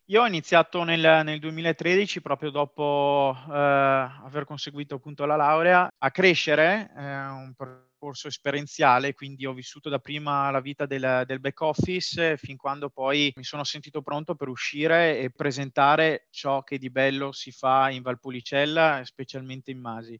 Io 0.05 0.23
ho 0.23 0.27
iniziato 0.27 0.83
nel, 0.83 1.21
nel 1.23 1.39
2013, 1.39 2.21
proprio 2.21 2.49
dopo 2.49 3.33
eh, 3.47 3.53
aver 3.53 4.43
conseguito 4.43 4.95
appunto 4.95 5.25
la 5.25 5.37
laurea, 5.37 5.87
a 5.97 6.11
crescere, 6.11 6.91
eh, 6.97 7.01
un 7.01 7.53
percorso 8.01 8.27
esperienziale, 8.29 9.13
quindi 9.13 9.45
ho 9.45 9.53
vissuto 9.53 9.87
da 9.87 9.99
prima 9.99 10.49
la 10.49 10.59
vita 10.59 10.87
del, 10.87 11.21
del 11.27 11.39
back 11.39 11.61
office 11.61 12.35
fin 12.35 12.57
quando 12.57 12.89
poi 12.89 13.31
mi 13.35 13.43
sono 13.43 13.63
sentito 13.63 14.01
pronto 14.01 14.33
per 14.33 14.47
uscire 14.47 15.19
e 15.19 15.29
presentare 15.29 16.25
ciò 16.31 16.63
che 16.63 16.79
di 16.79 16.89
bello 16.89 17.31
si 17.31 17.51
fa 17.51 17.91
in 17.91 18.01
Valpolicella, 18.01 19.01
specialmente 19.05 19.69
in 19.69 19.79
Masi. 19.79 20.19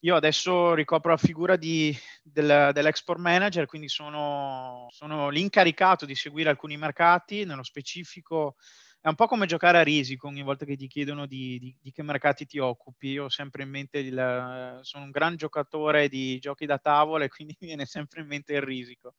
Io 0.00 0.14
adesso 0.14 0.74
ricopro 0.74 1.12
la 1.12 1.16
figura 1.16 1.56
di, 1.56 1.96
del, 2.22 2.70
dell'export 2.74 3.18
manager, 3.18 3.64
quindi 3.64 3.88
sono, 3.88 4.86
sono 4.90 5.30
l'incaricato 5.30 6.04
di 6.04 6.14
seguire 6.14 6.50
alcuni 6.50 6.76
mercati, 6.76 7.46
nello 7.46 7.62
specifico 7.62 8.56
è 9.02 9.08
un 9.08 9.14
po' 9.14 9.26
come 9.26 9.46
giocare 9.46 9.78
a 9.78 9.82
risico 9.82 10.26
ogni 10.28 10.42
volta 10.42 10.66
che 10.66 10.76
ti 10.76 10.86
chiedono 10.86 11.24
di, 11.26 11.58
di, 11.58 11.74
di 11.80 11.90
che 11.90 12.02
mercati 12.02 12.44
ti 12.44 12.58
occupi. 12.58 13.08
Io 13.08 13.24
ho 13.24 13.28
sempre 13.30 13.62
in 13.62 13.70
mente, 13.70 13.98
il, 13.98 14.78
sono 14.82 15.04
un 15.04 15.10
gran 15.10 15.36
giocatore 15.36 16.08
di 16.08 16.38
giochi 16.38 16.66
da 16.66 16.78
tavola 16.78 17.24
e 17.24 17.28
quindi 17.34 17.56
mi 17.60 17.68
viene 17.68 17.86
sempre 17.86 18.20
in 18.20 18.26
mente 18.26 18.52
il 18.52 18.62
risico. 18.62 19.14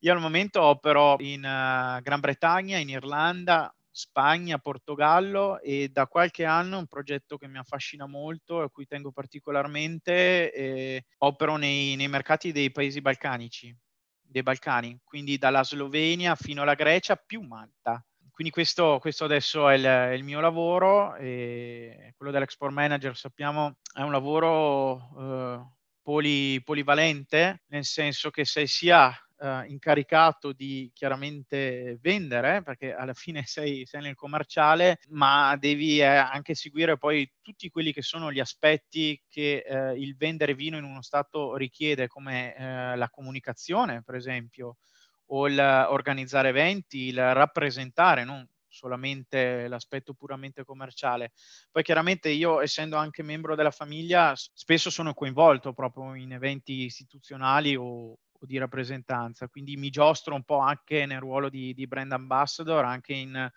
Io 0.00 0.12
al 0.12 0.20
momento 0.20 0.60
opero 0.62 1.16
in 1.20 1.38
uh, 1.38 2.02
Gran 2.02 2.20
Bretagna, 2.20 2.78
in 2.78 2.88
Irlanda, 2.88 3.72
Spagna, 3.88 4.58
Portogallo 4.58 5.60
e 5.60 5.88
da 5.90 6.08
qualche 6.08 6.44
anno 6.44 6.78
un 6.78 6.86
progetto 6.88 7.36
che 7.36 7.46
mi 7.46 7.58
affascina 7.58 8.06
molto 8.06 8.60
e 8.60 8.64
a 8.64 8.68
cui 8.68 8.86
tengo 8.86 9.12
particolarmente, 9.12 10.52
eh, 10.52 11.04
opero 11.18 11.56
nei, 11.56 11.94
nei 11.94 12.08
mercati 12.08 12.50
dei 12.50 12.72
paesi 12.72 13.00
balcanici, 13.00 13.74
dei 14.20 14.42
Balcani, 14.42 14.98
quindi 15.04 15.38
dalla 15.38 15.62
Slovenia 15.62 16.34
fino 16.34 16.62
alla 16.62 16.74
Grecia 16.74 17.14
più 17.14 17.40
Malta 17.42 18.04
quindi 18.34 18.52
questo, 18.52 18.98
questo 19.00 19.24
adesso 19.24 19.68
è 19.68 19.76
il, 19.76 19.84
è 19.84 20.10
il, 20.10 20.24
mio 20.24 20.40
lavoro 20.40 21.14
e 21.14 22.12
quello 22.16 22.32
dell'export 22.32 22.72
manager 22.72 23.16
sappiamo 23.16 23.76
è 23.94 24.00
un 24.00 24.10
lavoro 24.10 24.98
eh, 25.16 25.66
poli, 26.02 26.60
polivalente, 26.64 27.62
nel 27.68 27.84
senso 27.84 28.30
che 28.30 28.44
sei 28.44 28.66
sia 28.66 29.16
eh, 29.38 29.66
incaricato 29.68 30.52
di 30.52 30.90
chiaramente 30.92 31.96
vendere, 32.02 32.64
perché 32.64 32.92
alla 32.92 33.14
fine 33.14 33.44
sei, 33.46 33.86
sei 33.86 34.02
nel 34.02 34.16
commerciale, 34.16 34.98
ma 35.10 35.54
devi 35.56 36.00
eh, 36.00 36.04
anche 36.04 36.56
seguire 36.56 36.98
poi 36.98 37.30
tutti 37.40 37.68
quelli 37.68 37.92
che 37.92 38.02
sono 38.02 38.32
gli 38.32 38.40
aspetti 38.40 39.22
che 39.28 39.64
eh, 39.64 39.92
il 39.92 40.16
vendere 40.16 40.56
vino 40.56 40.76
in 40.76 40.82
uno 40.82 41.02
stato 41.02 41.54
richiede, 41.54 42.08
come 42.08 42.56
eh, 42.56 42.96
la 42.96 43.08
comunicazione, 43.10 44.02
per 44.02 44.16
esempio 44.16 44.78
o 45.26 45.48
il 45.48 45.58
organizzare 45.88 46.48
eventi, 46.50 47.06
il 47.06 47.34
rappresentare, 47.34 48.24
non 48.24 48.46
solamente 48.68 49.68
l'aspetto 49.68 50.14
puramente 50.14 50.64
commerciale. 50.64 51.32
Poi 51.70 51.82
chiaramente 51.82 52.28
io, 52.28 52.60
essendo 52.60 52.96
anche 52.96 53.22
membro 53.22 53.54
della 53.54 53.70
famiglia, 53.70 54.32
spesso 54.34 54.90
sono 54.90 55.14
coinvolto 55.14 55.72
proprio 55.72 56.14
in 56.14 56.32
eventi 56.32 56.84
istituzionali 56.84 57.76
o, 57.76 57.84
o 58.10 58.18
di 58.40 58.58
rappresentanza, 58.58 59.48
quindi 59.48 59.76
mi 59.76 59.90
giostro 59.90 60.34
un 60.34 60.42
po' 60.42 60.58
anche 60.58 61.06
nel 61.06 61.20
ruolo 61.20 61.48
di, 61.48 61.72
di 61.72 61.86
brand 61.86 62.12
ambassador, 62.12 62.84
anche 62.84 63.12
in 63.14 63.50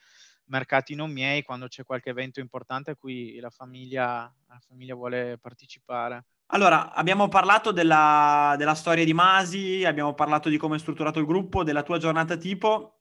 mercati 0.45 0.95
non 0.95 1.11
miei, 1.11 1.43
quando 1.43 1.67
c'è 1.67 1.83
qualche 1.83 2.11
evento 2.11 2.39
importante 2.39 2.91
a 2.91 2.95
cui 2.95 3.37
la 3.39 3.49
famiglia, 3.49 4.33
la 4.47 4.59
famiglia 4.59 4.95
vuole 4.95 5.37
partecipare. 5.39 6.25
Allora, 6.51 6.93
abbiamo 6.93 7.27
parlato 7.27 7.71
della, 7.71 8.55
della, 8.57 8.73
storia 8.73 9.03
di 9.03 9.13
Masi, 9.13 9.83
abbiamo 9.83 10.13
parlato 10.13 10.47
di 10.47 10.57
come 10.57 10.77
è 10.77 10.79
strutturato 10.79 11.19
il 11.19 11.25
gruppo, 11.25 11.63
della 11.63 11.83
tua 11.83 11.97
giornata 11.97 12.37
tipo, 12.37 12.99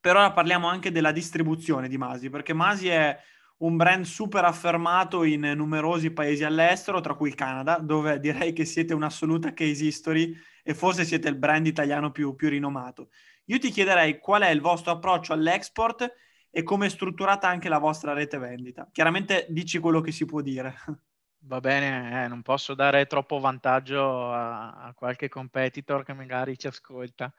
però 0.00 0.20
ora 0.20 0.32
parliamo 0.32 0.68
anche 0.68 0.92
della 0.92 1.10
distribuzione 1.10 1.88
di 1.88 1.98
Masi, 1.98 2.30
perché 2.30 2.52
Masi 2.52 2.86
è 2.88 3.18
un 3.58 3.76
brand 3.76 4.04
super 4.04 4.44
affermato 4.44 5.24
in 5.24 5.40
numerosi 5.56 6.12
paesi 6.12 6.44
all'estero, 6.44 7.00
tra 7.00 7.14
cui 7.14 7.28
il 7.30 7.34
Canada, 7.34 7.78
dove 7.78 8.20
direi 8.20 8.52
che 8.52 8.64
siete 8.64 8.94
un'assoluta 8.94 9.52
case 9.52 9.84
history 9.84 10.32
e 10.62 10.72
forse 10.74 11.04
siete 11.04 11.28
il 11.28 11.36
brand 11.36 11.66
italiano 11.66 12.12
più, 12.12 12.36
più 12.36 12.48
rinomato. 12.48 13.08
Io 13.46 13.58
ti 13.58 13.70
chiederei 13.70 14.20
qual 14.20 14.42
è 14.42 14.50
il 14.50 14.60
vostro 14.60 14.92
approccio 14.92 15.32
all'export 15.32 16.14
e 16.50 16.62
come 16.62 16.86
è 16.86 16.88
strutturata 16.90 17.48
anche 17.48 17.68
la 17.68 17.78
vostra 17.78 18.12
rete 18.12 18.38
vendita. 18.38 18.88
Chiaramente 18.92 19.46
dici 19.48 19.78
quello 19.78 20.00
che 20.00 20.12
si 20.12 20.24
può 20.24 20.40
dire. 20.42 20.76
Va 21.42 21.60
bene, 21.60 22.24
eh, 22.24 22.28
non 22.28 22.42
posso 22.42 22.74
dare 22.74 23.06
troppo 23.06 23.38
vantaggio 23.38 24.32
a, 24.32 24.72
a, 24.86 24.92
qualche 24.92 25.28
competitor 25.28 26.04
che 26.04 26.12
magari 26.12 26.58
ci 26.58 26.66
ascolta. 26.66 27.32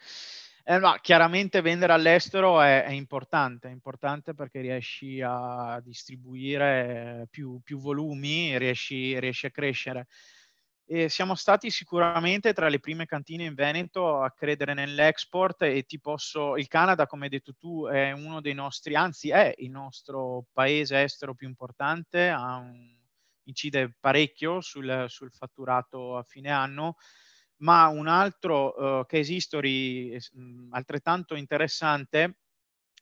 Eh, 0.63 0.79
ma 0.79 0.99
chiaramente 1.01 1.61
vendere 1.61 1.93
all'estero 1.93 2.61
è, 2.61 2.83
è, 2.85 2.91
importante, 2.91 3.67
è 3.67 3.71
importante 3.71 4.33
perché 4.33 4.61
riesci 4.61 5.21
a 5.21 5.81
distribuire 5.83 7.27
più, 7.29 7.59
più 7.63 7.79
volumi, 7.79 8.57
riesci, 8.57 9.19
riesci 9.19 9.45
a 9.47 9.51
crescere. 9.51 10.07
E 10.85 11.09
siamo 11.09 11.35
stati 11.35 11.69
sicuramente 11.69 12.53
tra 12.53 12.67
le 12.69 12.79
prime 12.79 13.05
cantine 13.05 13.43
in 13.43 13.53
Veneto 13.53 14.21
a 14.21 14.31
credere 14.31 14.73
nell'export 14.73 15.63
e 15.63 15.83
ti 15.83 15.99
posso, 15.99 16.55
il 16.57 16.67
Canada, 16.67 17.05
come 17.05 17.25
hai 17.25 17.29
detto 17.29 17.53
tu, 17.53 17.85
è 17.85 18.11
uno 18.11 18.41
dei 18.41 18.53
nostri, 18.53 18.95
anzi 18.95 19.29
è 19.29 19.53
il 19.57 19.69
nostro 19.69 20.45
paese 20.51 21.03
estero 21.03 21.35
più 21.35 21.47
importante, 21.47 22.29
ha 22.29 22.55
un 22.55 22.98
incide 23.49 23.95
parecchio 23.99 24.61
sul, 24.61 25.05
sul 25.07 25.31
fatturato 25.31 26.17
a 26.17 26.23
fine 26.23 26.49
anno, 26.51 26.95
ma 27.57 27.87
un 27.87 28.07
altro 28.07 28.99
uh, 28.99 29.05
case 29.05 29.33
history 29.33 30.17
mh, 30.31 30.69
altrettanto 30.71 31.35
interessante 31.35 32.37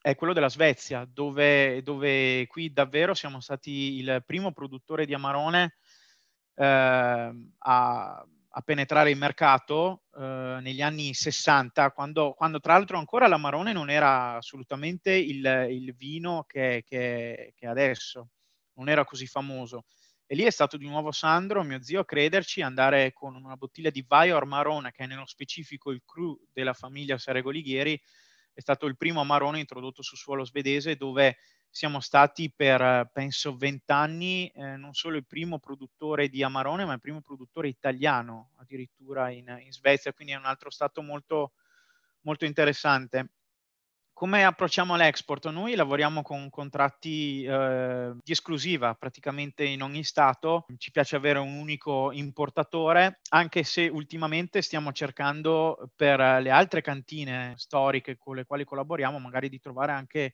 è 0.01 0.15
quello 0.15 0.33
della 0.33 0.49
Svezia, 0.49 1.05
dove, 1.09 1.81
dove, 1.83 2.47
qui 2.47 2.71
davvero 2.71 3.13
siamo 3.13 3.39
stati 3.41 3.97
il 3.97 4.23
primo 4.25 4.53
produttore 4.53 5.05
di 5.05 5.13
Amarone 5.13 5.75
eh, 6.55 6.63
a, 6.63 8.25
a, 8.49 8.61
penetrare 8.63 9.11
il 9.11 9.17
mercato 9.17 10.03
eh, 10.15 10.59
negli 10.61 10.81
anni 10.81 11.13
60, 11.13 11.91
quando, 11.91 12.33
quando, 12.33 12.59
tra 12.59 12.73
l'altro 12.73 12.97
ancora 12.97 13.27
l'Amarone 13.27 13.73
non 13.73 13.89
era 13.89 14.35
assolutamente 14.37 15.11
il, 15.11 15.67
il 15.69 15.93
vino 15.95 16.45
che, 16.47 16.83
che, 16.87 17.53
che 17.55 17.67
adesso, 17.67 18.29
non 18.73 18.89
era 18.89 19.03
così 19.03 19.27
famoso. 19.27 19.83
E 20.29 20.35
lì 20.35 20.43
è 20.43 20.49
stato 20.49 20.75
di 20.75 20.85
nuovo 20.85 21.11
Sandro, 21.13 21.63
mio 21.63 21.81
zio, 21.81 22.01
a 22.01 22.05
crederci, 22.05 22.61
andare 22.61 23.13
con 23.13 23.33
una 23.35 23.55
bottiglia 23.55 23.89
di 23.89 24.03
Vaior 24.05 24.45
Marone, 24.45 24.91
che 24.91 25.05
è 25.05 25.07
nello 25.07 25.25
specifico 25.25 25.89
il 25.89 26.01
cru 26.05 26.37
della 26.51 26.73
famiglia 26.73 27.17
Serego 27.17 27.49
Lighieri, 27.49 27.97
è 28.53 28.59
stato 28.59 28.87
il 28.87 28.97
primo 28.97 29.21
Amarone 29.21 29.59
introdotto 29.59 30.01
su 30.01 30.17
suolo 30.17 30.43
svedese 30.43 30.97
dove 30.97 31.37
siamo 31.69 32.01
stati 32.01 32.51
per, 32.53 33.09
penso, 33.13 33.55
vent'anni 33.55 34.49
eh, 34.49 34.75
non 34.75 34.93
solo 34.93 35.15
il 35.15 35.25
primo 35.25 35.59
produttore 35.59 36.27
di 36.27 36.43
Amarone, 36.43 36.83
ma 36.83 36.93
il 36.93 36.99
primo 36.99 37.21
produttore 37.21 37.69
italiano 37.69 38.51
addirittura 38.57 39.29
in, 39.29 39.55
in 39.63 39.71
Svezia, 39.71 40.11
quindi 40.11 40.33
è 40.33 40.37
un 40.37 40.45
altro 40.45 40.69
stato 40.71 41.01
molto, 41.01 41.53
molto 42.21 42.43
interessante. 42.43 43.31
Come 44.17 44.43
approcciamo 44.43 44.95
l'export? 44.95 45.47
Noi 45.49 45.75
lavoriamo 45.75 46.23
con 46.23 46.49
contratti 46.49 47.43
eh, 47.43 48.13
di 48.15 48.31
esclusiva 48.31 48.95
praticamente 48.95 49.63
in 49.63 49.83
ogni 49.83 50.03
stato, 50.03 50.65
ci 50.79 50.89
piace 50.89 51.15
avere 51.15 51.37
un 51.37 51.53
unico 51.53 52.11
importatore, 52.11 53.19
anche 53.29 53.61
se 53.61 53.87
ultimamente 53.87 54.63
stiamo 54.63 54.91
cercando 54.91 55.91
per 55.95 56.17
le 56.41 56.49
altre 56.49 56.81
cantine 56.81 57.53
storiche 57.57 58.17
con 58.17 58.35
le 58.37 58.45
quali 58.45 58.63
collaboriamo 58.63 59.19
magari 59.19 59.49
di 59.49 59.59
trovare 59.59 59.91
anche 59.91 60.33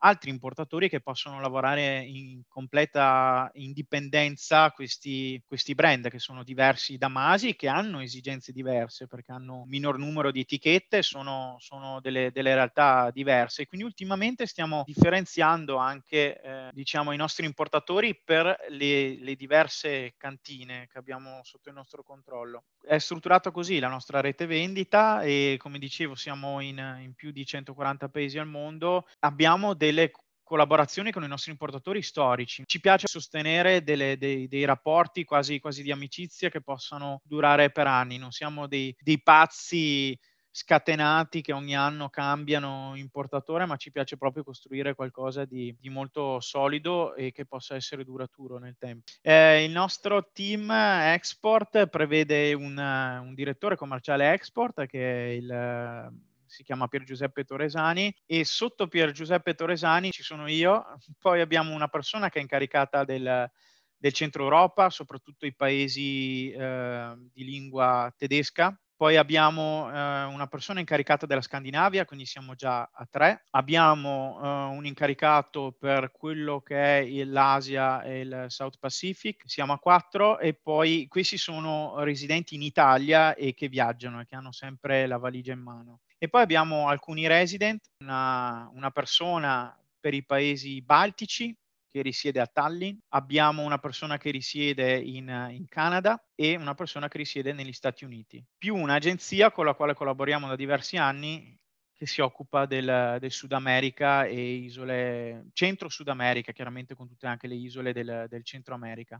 altri 0.00 0.30
importatori 0.30 0.88
che 0.88 1.00
possono 1.00 1.40
lavorare 1.40 2.02
in 2.04 2.42
completa 2.48 3.50
indipendenza 3.54 4.70
questi, 4.70 5.42
questi 5.44 5.74
brand 5.74 6.08
che 6.08 6.18
sono 6.18 6.42
diversi 6.42 6.96
da 6.96 7.08
Masi, 7.08 7.56
che 7.56 7.68
hanno 7.68 8.00
esigenze 8.00 8.52
diverse 8.52 9.06
perché 9.06 9.32
hanno 9.32 9.62
un 9.62 9.68
minor 9.68 9.98
numero 9.98 10.30
di 10.30 10.40
etichette, 10.40 11.02
sono, 11.02 11.56
sono 11.58 12.00
delle, 12.00 12.30
delle, 12.32 12.54
realtà 12.54 13.10
diverse. 13.12 13.66
Quindi 13.66 13.86
ultimamente 13.86 14.46
stiamo 14.46 14.82
differenziando 14.86 15.76
anche 15.76 16.40
eh, 16.40 16.70
diciamo, 16.72 17.12
i 17.12 17.16
nostri 17.16 17.46
importatori 17.46 18.18
per 18.22 18.56
le, 18.68 19.16
le 19.18 19.34
diverse 19.34 20.14
cantine 20.16 20.88
che 20.90 20.98
abbiamo 20.98 21.40
sotto 21.42 21.68
il 21.68 21.74
nostro 21.74 22.02
controllo. 22.02 22.64
È 22.80 22.98
strutturato 22.98 23.52
così 23.52 23.78
la 23.78 23.88
nostra 23.88 24.20
rete 24.20 24.46
vendita 24.46 25.22
e 25.22 25.56
come 25.58 25.78
dicevo 25.78 26.14
siamo 26.14 26.60
in, 26.60 26.78
in 27.02 27.14
più 27.14 27.30
di 27.30 27.44
140 27.44 28.08
paesi 28.08 28.38
al 28.38 28.46
mondo. 28.46 29.06
Abbiamo 29.20 29.74
dei 29.74 29.89
delle 29.90 30.10
collaborazioni 30.42 31.12
con 31.12 31.22
i 31.22 31.28
nostri 31.28 31.52
importatori 31.52 32.02
storici. 32.02 32.64
Ci 32.66 32.80
piace 32.80 33.06
sostenere 33.06 33.84
delle, 33.84 34.16
dei, 34.18 34.48
dei, 34.48 34.64
rapporti 34.64 35.22
quasi, 35.22 35.60
quasi, 35.60 35.82
di 35.82 35.92
amicizia 35.92 36.48
che 36.48 36.60
possano 36.60 37.20
durare 37.24 37.70
per 37.70 37.86
anni. 37.86 38.18
Non 38.18 38.32
siamo 38.32 38.66
dei, 38.66 38.92
dei 38.98 39.22
pazzi 39.22 40.18
scatenati 40.52 41.42
che 41.42 41.52
ogni 41.52 41.76
anno 41.76 42.08
cambiano 42.08 42.94
importatore, 42.96 43.64
ma 43.66 43.76
ci 43.76 43.92
piace 43.92 44.16
proprio 44.16 44.42
costruire 44.42 44.96
qualcosa 44.96 45.44
di, 45.44 45.72
di 45.78 45.88
molto 45.88 46.40
solido 46.40 47.14
e 47.14 47.30
che 47.30 47.46
possa 47.46 47.76
essere 47.76 48.02
duraturo 48.02 48.58
nel 48.58 48.74
tempo. 48.76 49.04
Eh, 49.22 49.62
il 49.62 49.70
nostro 49.70 50.30
team 50.32 50.68
export 50.68 51.86
prevede 51.86 52.52
un, 52.54 52.76
un 52.76 53.34
direttore 53.34 53.76
commerciale 53.76 54.32
export 54.32 54.86
che 54.86 55.26
è 55.26 55.28
il 55.28 56.28
si 56.50 56.64
chiama 56.64 56.88
Pier 56.88 57.04
Giuseppe 57.04 57.44
Torresani 57.44 58.12
e 58.26 58.44
sotto 58.44 58.88
Pier 58.88 59.12
Giuseppe 59.12 59.54
Torresani 59.54 60.10
ci 60.10 60.24
sono 60.24 60.48
io, 60.48 60.84
poi 61.18 61.40
abbiamo 61.40 61.72
una 61.72 61.88
persona 61.88 62.28
che 62.28 62.40
è 62.40 62.42
incaricata 62.42 63.04
del, 63.04 63.48
del 63.96 64.12
centro 64.12 64.42
Europa, 64.42 64.90
soprattutto 64.90 65.46
i 65.46 65.54
paesi 65.54 66.50
eh, 66.50 67.14
di 67.32 67.44
lingua 67.44 68.12
tedesca. 68.16 68.76
Poi 68.96 69.16
abbiamo 69.16 69.88
eh, 69.88 70.24
una 70.24 70.46
persona 70.46 70.80
incaricata 70.80 71.24
della 71.24 71.40
Scandinavia, 71.40 72.04
quindi 72.04 72.26
siamo 72.26 72.54
già 72.54 72.82
a 72.82 73.06
tre. 73.08 73.44
Abbiamo 73.52 74.38
eh, 74.42 74.76
un 74.76 74.84
incaricato 74.84 75.74
per 75.78 76.10
quello 76.12 76.60
che 76.60 76.98
è 76.98 77.24
l'Asia 77.24 78.02
e 78.02 78.20
il 78.20 78.44
South 78.48 78.76
Pacific, 78.78 79.44
siamo 79.46 79.72
a 79.72 79.78
quattro 79.78 80.38
e 80.38 80.52
poi 80.52 81.06
questi 81.08 81.38
sono 81.38 82.02
residenti 82.04 82.56
in 82.56 82.62
Italia 82.62 83.34
e 83.34 83.54
che 83.54 83.68
viaggiano 83.68 84.20
e 84.20 84.26
che 84.26 84.34
hanno 84.34 84.52
sempre 84.52 85.06
la 85.06 85.16
valigia 85.16 85.52
in 85.52 85.60
mano. 85.60 86.00
E 86.22 86.28
poi 86.28 86.42
abbiamo 86.42 86.88
alcuni 86.88 87.26
resident, 87.26 87.92
una, 88.04 88.70
una 88.74 88.90
persona 88.90 89.74
per 89.98 90.12
i 90.12 90.22
paesi 90.22 90.82
baltici 90.82 91.56
che 91.90 92.02
risiede 92.02 92.40
a 92.40 92.46
Tallinn, 92.46 92.98
abbiamo 93.14 93.62
una 93.62 93.78
persona 93.78 94.18
che 94.18 94.30
risiede 94.30 94.98
in, 94.98 95.28
in, 95.50 95.66
Canada 95.66 96.22
e 96.34 96.56
una 96.56 96.74
persona 96.74 97.08
che 97.08 97.16
risiede 97.16 97.54
negli 97.54 97.72
Stati 97.72 98.04
Uniti, 98.04 98.44
più 98.58 98.76
un'agenzia 98.76 99.50
con 99.50 99.64
la 99.64 99.74
quale 99.74 99.94
collaboriamo 99.94 100.46
da 100.46 100.56
diversi 100.56 100.98
anni 100.98 101.58
che 101.94 102.06
si 102.06 102.20
occupa 102.20 102.66
del, 102.66 103.16
del 103.18 103.32
Sud 103.32 103.52
America 103.52 104.26
e 104.26 104.40
isole, 104.40 105.46
centro 105.54 105.88
Sud 105.88 106.08
America, 106.08 106.52
chiaramente 106.52 106.94
con 106.94 107.08
tutte 107.08 107.28
anche 107.28 107.46
le 107.46 107.54
isole 107.54 107.94
del, 107.94 108.26
del 108.28 108.44
Centro 108.44 108.74
America. 108.74 109.18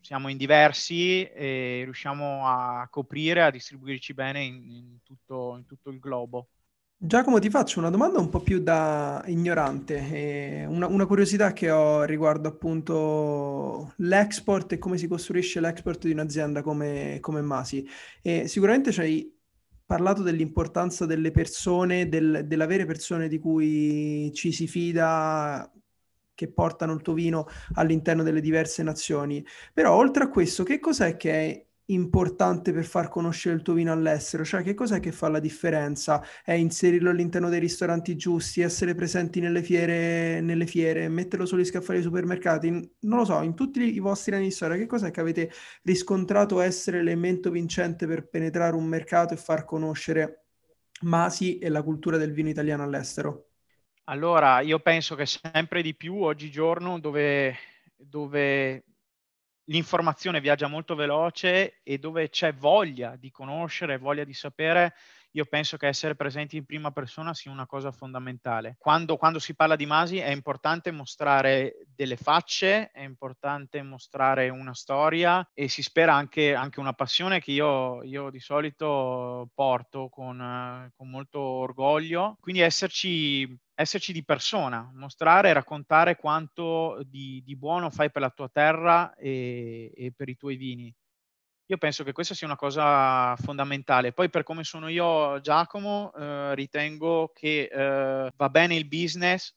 Siamo 0.00 0.28
in 0.28 0.36
diversi 0.36 1.24
e 1.24 1.82
riusciamo 1.82 2.46
a 2.46 2.86
coprire, 2.88 3.42
a 3.42 3.50
distribuirci 3.50 4.14
bene 4.14 4.42
in, 4.42 4.54
in, 4.70 4.95
tutto, 5.86 5.90
il 5.90 5.98
globo. 5.98 6.48
Giacomo, 6.98 7.38
ti 7.38 7.50
faccio 7.50 7.78
una 7.78 7.90
domanda 7.90 8.18
un 8.18 8.30
po' 8.30 8.40
più 8.40 8.58
da 8.60 9.22
ignorante, 9.26 10.64
una, 10.66 10.86
una, 10.86 11.04
curiosità 11.04 11.52
che 11.52 11.70
ho 11.70 12.04
riguardo 12.04 12.48
appunto 12.48 13.92
l'export 13.96 14.72
e 14.72 14.78
come 14.78 14.96
si 14.96 15.06
costruisce 15.06 15.60
l'export 15.60 16.06
di 16.06 16.12
un'azienda 16.12 16.62
come, 16.62 17.18
come 17.20 17.42
Masi. 17.42 17.86
E 18.22 18.48
sicuramente 18.48 18.92
ci 18.92 19.00
hai 19.00 19.34
parlato 19.84 20.22
dell'importanza 20.22 21.04
delle 21.04 21.30
persone, 21.30 22.08
del, 22.08 22.44
dell'avere 22.46 22.86
persone 22.86 23.28
di 23.28 23.38
cui 23.38 24.32
ci 24.32 24.50
si 24.50 24.66
fida 24.66 25.70
che 26.34 26.50
portano 26.50 26.94
il 26.94 27.02
tuo 27.02 27.12
vino 27.12 27.46
all'interno 27.74 28.22
delle 28.22 28.40
diverse 28.40 28.82
nazioni. 28.82 29.44
Però 29.74 29.94
oltre 29.94 30.24
a 30.24 30.28
questo, 30.28 30.64
che 30.64 30.80
cos'è 30.80 31.16
che 31.18 31.30
è 31.30 31.66
importante 31.86 32.72
per 32.72 32.84
far 32.84 33.08
conoscere 33.08 33.54
il 33.54 33.62
tuo 33.62 33.74
vino 33.74 33.92
all'estero? 33.92 34.44
Cioè, 34.44 34.62
che 34.62 34.74
cos'è 34.74 35.00
che 35.00 35.12
fa 35.12 35.28
la 35.28 35.40
differenza? 35.40 36.22
È 36.44 36.52
inserirlo 36.52 37.10
all'interno 37.10 37.48
dei 37.48 37.60
ristoranti 37.60 38.16
giusti, 38.16 38.60
essere 38.60 38.94
presenti 38.94 39.40
nelle 39.40 39.62
fiere, 39.62 40.40
nelle 40.40 40.66
fiere 40.66 41.08
metterlo 41.08 41.46
sugli 41.46 41.64
scaffali 41.64 41.98
dei 41.98 42.06
supermercati? 42.06 42.70
Non 43.00 43.18
lo 43.18 43.24
so, 43.24 43.40
in 43.42 43.54
tutti 43.54 43.82
i 43.94 43.98
vostri 43.98 44.34
anni 44.34 44.44
di 44.44 44.50
storia, 44.50 44.76
che 44.76 44.86
cos'è 44.86 45.10
che 45.10 45.20
avete 45.20 45.50
riscontrato 45.82 46.60
essere 46.60 46.98
l'elemento 46.98 47.50
vincente 47.50 48.06
per 48.06 48.28
penetrare 48.28 48.76
un 48.76 48.86
mercato 48.86 49.34
e 49.34 49.36
far 49.36 49.64
conoscere 49.64 50.46
Masi 51.02 51.58
e 51.58 51.68
la 51.68 51.82
cultura 51.82 52.16
del 52.16 52.32
vino 52.32 52.48
italiano 52.48 52.82
all'estero? 52.82 53.50
Allora, 54.04 54.60
io 54.60 54.78
penso 54.78 55.14
che 55.14 55.26
sempre 55.26 55.82
di 55.82 55.94
più 55.94 56.22
oggigiorno 56.22 56.98
dove, 56.98 57.54
dove 57.96 58.84
l'informazione 59.66 60.40
viaggia 60.40 60.68
molto 60.68 60.94
veloce 60.94 61.80
e 61.82 61.98
dove 61.98 62.28
c'è 62.28 62.54
voglia 62.54 63.16
di 63.16 63.30
conoscere, 63.30 63.98
voglia 63.98 64.24
di 64.24 64.34
sapere, 64.34 64.94
io 65.36 65.44
penso 65.44 65.76
che 65.76 65.86
essere 65.86 66.16
presenti 66.16 66.56
in 66.56 66.64
prima 66.64 66.90
persona 66.90 67.34
sia 67.34 67.50
una 67.50 67.66
cosa 67.66 67.92
fondamentale. 67.92 68.76
Quando, 68.78 69.18
quando, 69.18 69.38
si 69.38 69.54
parla 69.54 69.76
di 69.76 69.84
Masi 69.84 70.16
è 70.16 70.30
importante 70.30 70.90
mostrare 70.90 71.86
delle 71.94 72.16
facce, 72.16 72.90
è 72.90 73.02
importante 73.02 73.82
mostrare 73.82 74.48
una 74.48 74.72
storia 74.72 75.46
e 75.52 75.68
si 75.68 75.82
spera 75.82 76.14
anche, 76.14 76.54
anche 76.54 76.80
una 76.80 76.94
passione 76.94 77.40
che 77.40 77.52
io, 77.52 78.02
io 78.02 78.30
di 78.30 78.40
solito 78.40 79.50
porto 79.54 80.08
con, 80.08 80.90
con 80.96 81.10
molto 81.10 81.38
orgoglio. 81.38 82.38
Quindi 82.40 82.62
esserci 82.62 83.58
esserci 83.78 84.14
di 84.14 84.24
persona, 84.24 84.90
mostrare 84.94 85.50
e 85.50 85.52
raccontare 85.52 86.16
quanto 86.16 86.98
di, 87.04 87.42
di, 87.44 87.56
buono 87.56 87.90
fai 87.90 88.10
per 88.10 88.22
la 88.22 88.30
tua 88.30 88.48
terra 88.48 89.14
e, 89.14 89.92
e, 89.94 90.12
per 90.16 90.30
i 90.30 90.36
tuoi 90.36 90.56
vini. 90.56 90.94
Io 91.68 91.78
penso 91.78 92.04
che 92.04 92.12
questa 92.12 92.34
sia 92.34 92.46
una 92.46 92.56
cosa 92.56 93.34
fondamentale. 93.36 94.12
Poi 94.12 94.30
per 94.30 94.44
come 94.44 94.62
sono 94.62 94.88
io, 94.88 95.40
Giacomo, 95.40 96.12
eh, 96.14 96.54
ritengo 96.54 97.32
che 97.34 97.68
eh, 97.72 98.32
va 98.36 98.48
bene 98.48 98.76
il 98.76 98.86
business, 98.86 99.52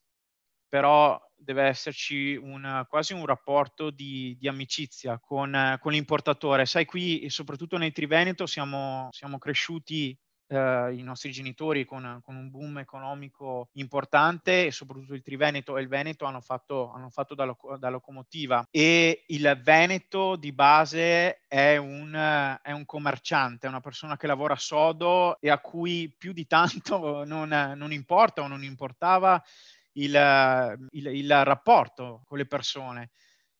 però 0.67 1.19
deve 1.35 1.63
esserci 1.63 2.35
un, 2.35 2.85
quasi 2.89 3.13
un 3.13 3.25
rapporto 3.25 3.91
di, 3.91 4.35
di 4.39 4.47
amicizia 4.47 5.19
con, 5.19 5.77
con, 5.79 5.91
l'importatore. 5.91 6.65
Sai, 6.65 6.85
qui, 6.85 7.29
soprattutto 7.29 7.77
nel 7.77 7.91
Triveneto, 7.91 8.47
siamo, 8.47 9.07
siamo 9.11 9.37
cresciuti 9.37 10.17
eh, 10.49 10.93
i 10.93 11.03
nostri 11.03 11.31
genitori 11.31 11.85
con, 11.85 12.19
con, 12.23 12.35
un 12.35 12.49
boom 12.49 12.79
economico 12.79 13.69
importante 13.73 14.65
e 14.65 14.71
soprattutto 14.71 15.13
il 15.13 15.21
Triveneto 15.21 15.77
e 15.77 15.81
il 15.81 15.87
Veneto 15.87 16.25
hanno 16.25 16.41
fatto, 16.41 16.91
hanno 16.91 17.09
fatto 17.09 17.35
da, 17.35 17.45
loco, 17.45 17.77
da, 17.77 17.89
locomotiva 17.89 18.65
e 18.71 19.23
il 19.27 19.59
Veneto 19.63 20.35
di 20.35 20.51
base 20.51 21.41
è 21.47 21.77
un, 21.77 22.59
è 22.61 22.71
un, 22.71 22.85
commerciante, 22.85 23.67
è 23.67 23.69
una 23.69 23.81
persona 23.81 24.17
che 24.17 24.27
lavora 24.27 24.55
sodo 24.55 25.39
e 25.39 25.49
a 25.49 25.59
cui 25.59 26.13
più 26.17 26.33
di 26.33 26.47
tanto 26.47 27.23
non, 27.25 27.73
non 27.75 27.91
importa 27.91 28.41
o 28.41 28.47
non 28.47 28.63
importava 28.63 29.41
il, 29.93 30.87
il, 30.91 31.07
il 31.07 31.43
rapporto 31.45 32.23
con 32.25 32.37
le 32.37 32.45
persone. 32.45 33.11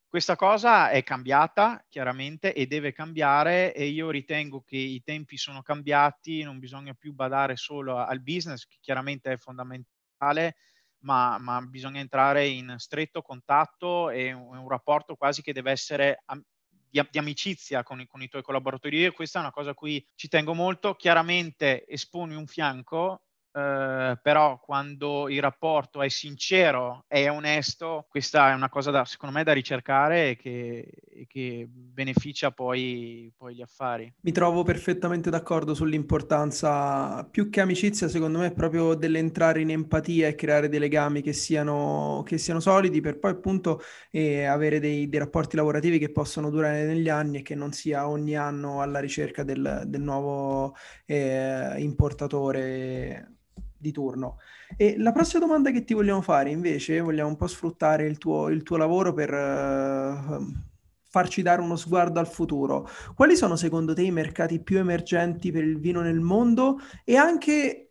Questa 0.10 0.36
cosa 0.36 0.90
è 0.90 1.04
cambiata 1.04 1.86
chiaramente 1.88 2.52
e 2.56 2.66
deve 2.66 2.92
cambiare 2.92 3.76
e 3.76 3.86
io 3.86 4.10
ritengo 4.10 4.64
che 4.64 4.76
i 4.76 5.04
tempi 5.04 5.38
sono 5.38 5.62
cambiati, 5.62 6.42
non 6.42 6.58
bisogna 6.58 6.96
più 6.96 7.14
badare 7.14 7.56
solo 7.56 7.98
al 7.98 8.20
business, 8.20 8.66
che 8.66 8.78
chiaramente 8.82 9.34
è 9.34 9.38
fondamentale, 9.38 10.56
ma, 11.04 11.38
ma 11.38 11.62
bisogna 11.62 12.00
entrare 12.00 12.48
in 12.48 12.74
stretto 12.80 13.22
contatto 13.22 14.10
e 14.10 14.34
un, 14.34 14.58
un 14.58 14.68
rapporto 14.68 15.16
quasi 15.16 15.44
che 15.44 15.54
deve 15.54 15.70
essere 15.70 16.24
am- 16.26 16.44
di, 16.90 17.00
di, 17.12 17.20
amicizia 17.20 17.84
con 17.84 18.02
i, 18.02 18.08
con 18.08 18.24
i 18.24 18.28
tuoi 18.30 18.42
collaboratori. 18.42 19.06
E 19.06 19.12
questa 19.12 19.38
è 19.38 19.42
una 19.44 19.52
cosa 19.52 19.72
a 19.72 19.76
cui 19.76 20.04
ci 20.16 20.28
tengo 20.28 20.56
molto. 20.56 20.96
Chiaramente 20.96 21.86
esponi 21.88 22.34
un 22.34 22.48
fianco, 22.48 23.26
eh, 23.60 24.18
però 24.22 24.60
quando 24.60 25.28
il 25.30 25.42
rapporto 25.42 26.02
è 26.02 26.10
sincero 26.10 27.06
e 27.08 27.30
onesto, 27.30 28.06
questa 28.10 28.52
è 28.52 28.54
una 28.54 28.70
cosa 28.70 28.92
da, 28.92 29.06
secondo 29.06 29.36
me 29.36 29.44
da 29.44 29.54
ricercare 29.54 30.32
e 30.32 30.36
che, 30.38 30.90
e 31.12 31.28
che 31.28 31.68
beneficia 31.70 32.52
poi, 32.52 33.32
poi, 33.36 33.56
gli 33.56 33.62
affari. 33.62 34.12
Mi 34.22 34.32
trovo 34.32 34.64
perfettamente 34.64 35.30
d'accordo 35.30 35.74
sull'importanza, 35.74 37.28
più 37.30 37.50
che 37.50 37.62
amicizia, 37.62 38.08
secondo 38.08 38.40
me, 38.40 38.52
proprio 38.52 38.94
dell'entrare 38.94 39.62
in 39.62 39.72
empatia 39.72 40.28
e 40.28 40.36
creare 40.36 40.70
dei 40.70 40.80
legami 40.80 41.22
che 41.22 41.34
siano, 41.34 42.24
che 42.26 42.38
siano 42.38 42.60
solidi 42.60 43.02
per 43.02 43.20
poi 43.20 43.32
appunto 43.32 43.82
eh, 44.12 44.46
avere 44.46 44.80
dei, 44.80 45.10
dei, 45.10 45.20
rapporti 45.20 45.56
lavorativi 45.56 46.00
che 46.00 46.12
possono 46.12 46.50
durare 46.50 46.86
negli 46.86 47.10
anni 47.10 47.40
e 47.40 47.42
che 47.42 47.56
non 47.56 47.74
sia 47.74 48.08
ogni 48.08 48.36
anno 48.36 48.82
alla 48.82 49.00
ricerca 49.00 49.44
del, 49.44 49.84
del 49.86 50.02
nuovo 50.02 50.76
eh, 51.06 51.76
importatore 51.80 53.34
di 53.80 53.92
turno. 53.92 54.38
E 54.78 54.96
la 54.98 55.12
prossima 55.12 55.46
domanda 55.46 55.72
che 55.72 55.84
ti 55.84 55.94
vogliamo 55.94 56.22
fare, 56.22 56.50
invece, 56.50 57.00
vogliamo 57.00 57.30
un 57.30 57.38
po' 57.38 57.48
sfruttare 57.48 58.06
il 58.06 58.18
tuo, 58.18 58.50
il 58.50 58.64
tuo 58.64 58.78
lavoro 58.78 59.14
per 59.14 59.34
uh, 59.34 60.46
farci 61.10 61.42
dare 61.42 61.62
uno 61.62 61.76
sguardo 61.76 62.20
al 62.20 62.28
futuro. 62.28 62.88
Quali 63.16 63.36
sono 63.36 63.56
secondo 63.56 63.94
te 63.94 64.04
i 64.04 64.12
mercati 64.12 64.62
più 64.62 64.78
emergenti 64.78 65.52
per 65.52 65.64
il 65.64 65.80
vino 65.80 66.02
nel 66.02 66.20
mondo 66.20 66.80
e 67.04 67.16
anche 67.16 67.90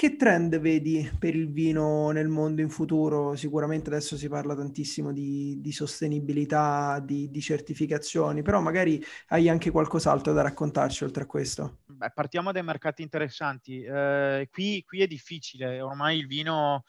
che 0.00 0.16
trend 0.16 0.58
vedi 0.60 1.10
per 1.18 1.34
il 1.34 1.52
vino 1.52 2.10
nel 2.10 2.28
mondo 2.28 2.62
in 2.62 2.70
futuro? 2.70 3.36
Sicuramente 3.36 3.90
adesso 3.90 4.16
si 4.16 4.30
parla 4.30 4.54
tantissimo 4.54 5.12
di, 5.12 5.58
di 5.60 5.72
sostenibilità, 5.72 7.02
di, 7.04 7.30
di, 7.30 7.40
certificazioni, 7.42 8.40
però 8.40 8.62
magari 8.62 9.02
hai 9.28 9.50
anche 9.50 9.70
qualcos'altro 9.70 10.32
da 10.32 10.40
raccontarci 10.40 11.04
oltre 11.04 11.24
a 11.24 11.26
questo. 11.26 11.80
Beh, 12.00 12.12
partiamo 12.14 12.50
dai 12.50 12.62
mercati 12.62 13.02
interessanti. 13.02 13.82
Eh, 13.82 14.48
qui, 14.50 14.82
qui 14.84 15.02
è 15.02 15.06
difficile, 15.06 15.82
ormai 15.82 16.16
il 16.18 16.26
vino 16.26 16.84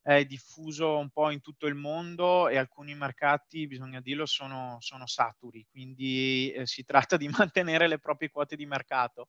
è 0.00 0.24
diffuso 0.24 0.96
un 0.96 1.10
po' 1.10 1.28
in 1.30 1.42
tutto 1.42 1.66
il 1.66 1.74
mondo 1.74 2.48
e 2.48 2.56
alcuni 2.56 2.94
mercati, 2.94 3.66
bisogna 3.66 4.00
dirlo, 4.00 4.24
sono, 4.24 4.78
sono 4.80 5.06
saturi, 5.06 5.66
quindi 5.70 6.50
eh, 6.52 6.66
si 6.66 6.82
tratta 6.84 7.18
di 7.18 7.28
mantenere 7.52 7.88
le 7.88 7.98
proprie 7.98 8.30
quote 8.30 8.56
di 8.56 8.64
mercato. 8.64 9.28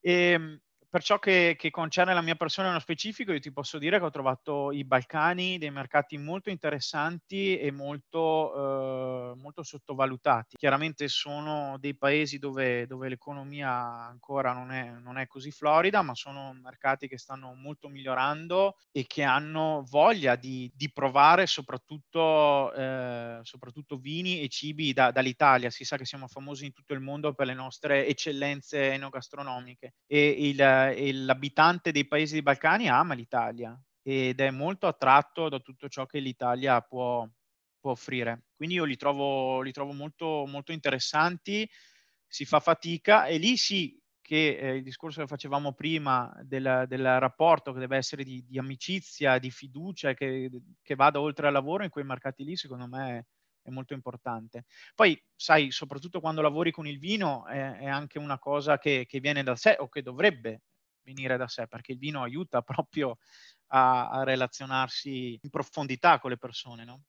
E, 0.00 0.12
ehm, 0.32 0.60
per 0.90 1.04
ciò 1.04 1.20
che, 1.20 1.54
che, 1.56 1.70
concerne 1.70 2.12
la 2.12 2.20
mia 2.20 2.34
persona 2.34 2.66
nello 2.66 2.80
specifico, 2.80 3.32
io 3.32 3.38
ti 3.38 3.52
posso 3.52 3.78
dire 3.78 3.98
che 3.98 4.04
ho 4.04 4.10
trovato 4.10 4.72
i 4.72 4.84
Balcani 4.84 5.56
dei 5.56 5.70
mercati 5.70 6.18
molto 6.18 6.50
interessanti 6.50 7.56
e 7.56 7.70
molto, 7.70 9.32
eh, 9.32 9.36
molto 9.36 9.62
sottovalutati. 9.62 10.56
Chiaramente 10.56 11.06
sono 11.06 11.76
dei 11.78 11.96
paesi 11.96 12.38
dove, 12.38 12.88
dove 12.88 13.08
l'economia 13.08 13.70
ancora 13.70 14.52
non 14.52 14.72
è, 14.72 14.90
non 15.00 15.16
è, 15.16 15.28
così 15.28 15.52
florida, 15.52 16.02
ma 16.02 16.16
sono 16.16 16.52
mercati 16.60 17.06
che 17.06 17.18
stanno 17.18 17.54
molto 17.54 17.88
migliorando 17.88 18.76
e 18.90 19.06
che 19.06 19.22
hanno 19.22 19.84
voglia 19.88 20.34
di, 20.34 20.68
di 20.74 20.90
provare 20.90 21.46
soprattutto, 21.46 22.72
eh, 22.74 23.38
soprattutto, 23.42 23.96
vini 23.96 24.40
e 24.40 24.48
cibi 24.48 24.92
da, 24.92 25.12
dall'Italia. 25.12 25.70
Si 25.70 25.84
sa 25.84 25.96
che 25.96 26.04
siamo 26.04 26.26
famosi 26.26 26.66
in 26.66 26.72
tutto 26.72 26.94
il 26.94 27.00
mondo 27.00 27.32
per 27.32 27.46
le 27.46 27.54
nostre 27.54 28.08
eccellenze 28.08 28.92
enogastronomiche 28.92 29.94
e 30.08 30.26
il 30.36 30.78
l'abitante 30.88 31.92
dei 31.92 32.06
paesi 32.06 32.34
dei 32.34 32.42
Balcani 32.42 32.88
ama 32.88 33.14
l'Italia 33.14 33.78
ed 34.02 34.40
è 34.40 34.50
molto 34.50 34.86
attratto 34.86 35.48
da 35.48 35.60
tutto 35.60 35.88
ciò 35.88 36.06
che 36.06 36.18
l'Italia 36.18 36.80
può, 36.80 37.28
può 37.78 37.92
offrire. 37.92 38.46
Quindi 38.54 38.76
io 38.76 38.84
li 38.84 38.96
trovo, 38.96 39.60
li 39.62 39.72
trovo 39.72 39.92
molto, 39.92 40.44
molto 40.46 40.72
interessanti, 40.72 41.68
si 42.26 42.44
fa 42.44 42.60
fatica 42.60 43.26
e 43.26 43.38
lì 43.38 43.56
sì 43.56 44.00
che 44.30 44.56
eh, 44.56 44.76
il 44.76 44.84
discorso 44.84 45.20
che 45.20 45.26
facevamo 45.26 45.72
prima 45.72 46.32
del, 46.44 46.84
del 46.86 47.18
rapporto 47.18 47.72
che 47.72 47.80
deve 47.80 47.96
essere 47.96 48.22
di, 48.22 48.44
di 48.46 48.58
amicizia, 48.58 49.38
di 49.38 49.50
fiducia, 49.50 50.14
che, 50.14 50.48
che, 50.82 50.94
vada 50.94 51.20
oltre 51.20 51.48
al 51.48 51.52
lavoro, 51.52 51.82
in 51.82 51.90
quei 51.90 52.04
mercati 52.04 52.44
lì 52.44 52.54
secondo 52.54 52.86
me 52.86 53.26
è 53.60 53.70
molto 53.70 53.92
importante. 53.92 54.66
Poi, 54.94 55.20
sai, 55.34 55.72
soprattutto 55.72 56.20
quando 56.20 56.42
lavori 56.42 56.70
con 56.70 56.86
il 56.86 57.00
vino, 57.00 57.44
è, 57.46 57.78
è 57.78 57.86
anche 57.86 58.18
una 58.18 58.38
cosa 58.38 58.78
che, 58.78 59.04
che, 59.08 59.18
viene 59.18 59.42
da 59.42 59.56
sé 59.56 59.76
o 59.80 59.88
che 59.88 60.02
dovrebbe 60.02 60.62
venire 61.12 61.36
da 61.36 61.48
sé, 61.48 61.66
perché 61.66 61.92
il 61.92 61.98
vino 61.98 62.22
aiuta 62.22 62.62
proprio 62.62 63.18
a, 63.68 64.10
a 64.10 64.24
relazionarsi 64.24 65.38
in 65.42 65.50
profondità 65.50 66.18
con 66.18 66.30
le 66.30 66.38
persone, 66.38 66.84
no? 66.84 67.02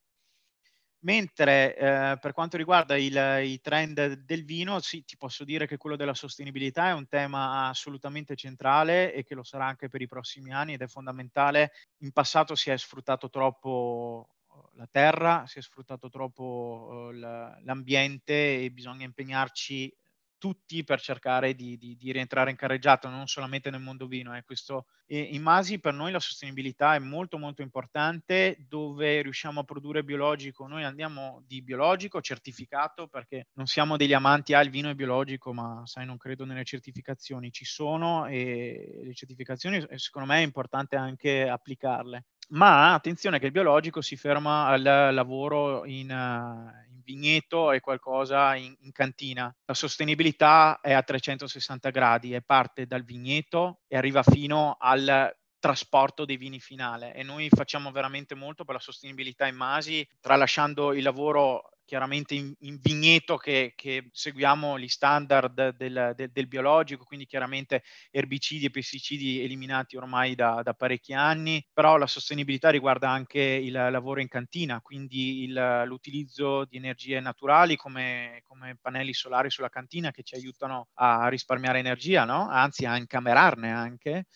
Mentre 1.03 1.75
eh, 1.75 2.17
per 2.19 2.31
quanto 2.31 2.57
riguarda 2.57 2.95
il, 2.95 3.15
i 3.43 3.59
trend 3.59 4.13
del 4.23 4.45
vino, 4.45 4.79
sì, 4.79 5.03
ti 5.03 5.17
posso 5.17 5.43
dire 5.43 5.65
che 5.65 5.77
quello 5.77 5.95
della 5.95 6.13
sostenibilità 6.13 6.89
è 6.89 6.93
un 6.93 7.07
tema 7.07 7.67
assolutamente 7.69 8.35
centrale 8.35 9.11
e 9.11 9.23
che 9.23 9.33
lo 9.33 9.41
sarà 9.43 9.65
anche 9.65 9.89
per 9.89 10.01
i 10.03 10.07
prossimi 10.07 10.53
anni 10.53 10.73
ed 10.73 10.81
è 10.83 10.87
fondamentale. 10.87 11.71
In 12.03 12.11
passato 12.11 12.53
si 12.53 12.69
è 12.69 12.77
sfruttato 12.77 13.31
troppo 13.31 14.35
la 14.73 14.87
terra, 14.91 15.45
si 15.47 15.57
è 15.57 15.61
sfruttato 15.63 16.09
troppo 16.09 17.09
l'ambiente 17.11 18.63
e 18.63 18.69
bisogna 18.71 19.05
impegnarci 19.05 19.91
tutti 20.41 20.83
per 20.83 20.99
cercare 20.99 21.53
di, 21.53 21.77
di, 21.77 21.95
di, 21.95 22.11
rientrare 22.11 22.49
in 22.49 22.55
carreggiata, 22.55 23.07
non 23.09 23.27
solamente 23.27 23.69
nel 23.69 23.79
mondo 23.79 24.07
vino. 24.07 24.35
Eh. 24.35 24.41
Questo, 24.41 24.87
in 25.05 25.39
Masi 25.43 25.77
per 25.77 25.93
noi 25.93 26.11
la 26.11 26.19
sostenibilità 26.19 26.95
è 26.95 26.99
molto 26.99 27.37
molto 27.37 27.61
importante, 27.61 28.57
dove 28.67 29.21
riusciamo 29.21 29.59
a 29.59 29.63
produrre 29.63 30.03
biologico. 30.03 30.65
Noi 30.65 30.83
andiamo 30.83 31.43
di 31.45 31.61
biologico 31.61 32.21
certificato 32.21 33.05
perché 33.05 33.49
non 33.53 33.67
siamo 33.67 33.97
degli 33.97 34.13
amanti, 34.13 34.55
ah 34.55 34.61
il 34.61 34.71
vino 34.71 34.89
è 34.89 34.95
biologico, 34.95 35.53
ma 35.53 35.83
sai 35.85 36.07
non 36.07 36.17
credo 36.17 36.43
nelle 36.43 36.63
certificazioni, 36.63 37.51
ci 37.51 37.65
sono 37.65 38.25
e 38.25 39.01
le 39.03 39.13
certificazioni 39.13 39.85
secondo 39.97 40.27
me 40.27 40.39
è 40.39 40.43
importante 40.43 40.95
anche 40.95 41.47
applicarle. 41.47 42.25
Ma 42.49 42.93
attenzione 42.93 43.37
che 43.37 43.45
il 43.45 43.51
biologico 43.51 44.01
si 44.01 44.17
ferma 44.17 44.65
al 44.65 44.81
lavoro 45.13 45.85
in, 45.85 46.09
in 46.09 46.90
vigneto 47.03 47.71
e 47.71 47.79
qualcosa 47.79 48.55
in, 48.55 48.75
in, 48.81 48.91
cantina. 48.91 49.53
La 49.65 49.73
sostenibilità 49.73 50.79
è 50.81 50.93
a 50.93 51.03
360 51.03 51.89
gradi 51.89 52.33
e 52.33 52.41
parte 52.41 52.85
dal 52.85 53.03
vigneto 53.03 53.81
e 53.87 53.97
arriva 53.97 54.23
fino 54.23 54.75
al 54.79 55.35
trasporto 55.59 56.25
dei 56.25 56.37
vini 56.37 56.59
finale 56.59 57.13
e 57.13 57.21
noi 57.21 57.47
facciamo 57.49 57.91
veramente 57.91 58.33
molto 58.33 58.65
per 58.65 58.75
la 58.75 58.81
sostenibilità 58.81 59.45
in 59.45 59.55
Masi, 59.55 60.05
tralasciando 60.19 60.91
il 60.93 61.03
lavoro 61.03 61.69
chiaramente 61.91 62.35
in, 62.35 62.53
in 62.59 62.79
vigneto 62.81 63.35
che, 63.35 63.73
che, 63.75 64.07
seguiamo 64.13 64.79
gli 64.79 64.87
standard 64.87 65.75
del, 65.75 66.13
del, 66.15 66.29
del, 66.31 66.47
biologico, 66.47 67.03
quindi 67.03 67.25
chiaramente 67.25 67.83
erbicidi 68.09 68.67
e 68.67 68.69
pesticidi 68.69 69.41
eliminati 69.43 69.97
ormai 69.97 70.33
da, 70.33 70.61
da, 70.63 70.73
parecchi 70.73 71.11
anni, 71.11 71.61
però 71.73 71.97
la 71.97 72.07
sostenibilità 72.07 72.69
riguarda 72.69 73.09
anche 73.09 73.41
il 73.41 73.73
lavoro 73.73 74.21
in 74.21 74.29
cantina, 74.29 74.79
quindi 74.79 75.43
il, 75.43 75.83
l'utilizzo 75.85 76.63
di 76.63 76.77
energie 76.77 77.19
naturali 77.19 77.75
come, 77.75 78.41
come, 78.47 78.77
pannelli 78.81 79.13
solari 79.13 79.49
sulla 79.49 79.67
cantina 79.67 80.11
che 80.11 80.23
ci 80.23 80.35
aiutano 80.35 80.91
a 80.93 81.27
risparmiare 81.27 81.79
energia, 81.79 82.23
no? 82.23 82.47
anzi 82.47 82.85
a 82.85 82.95
incamerarne 82.95 83.69
anche. 83.69 84.27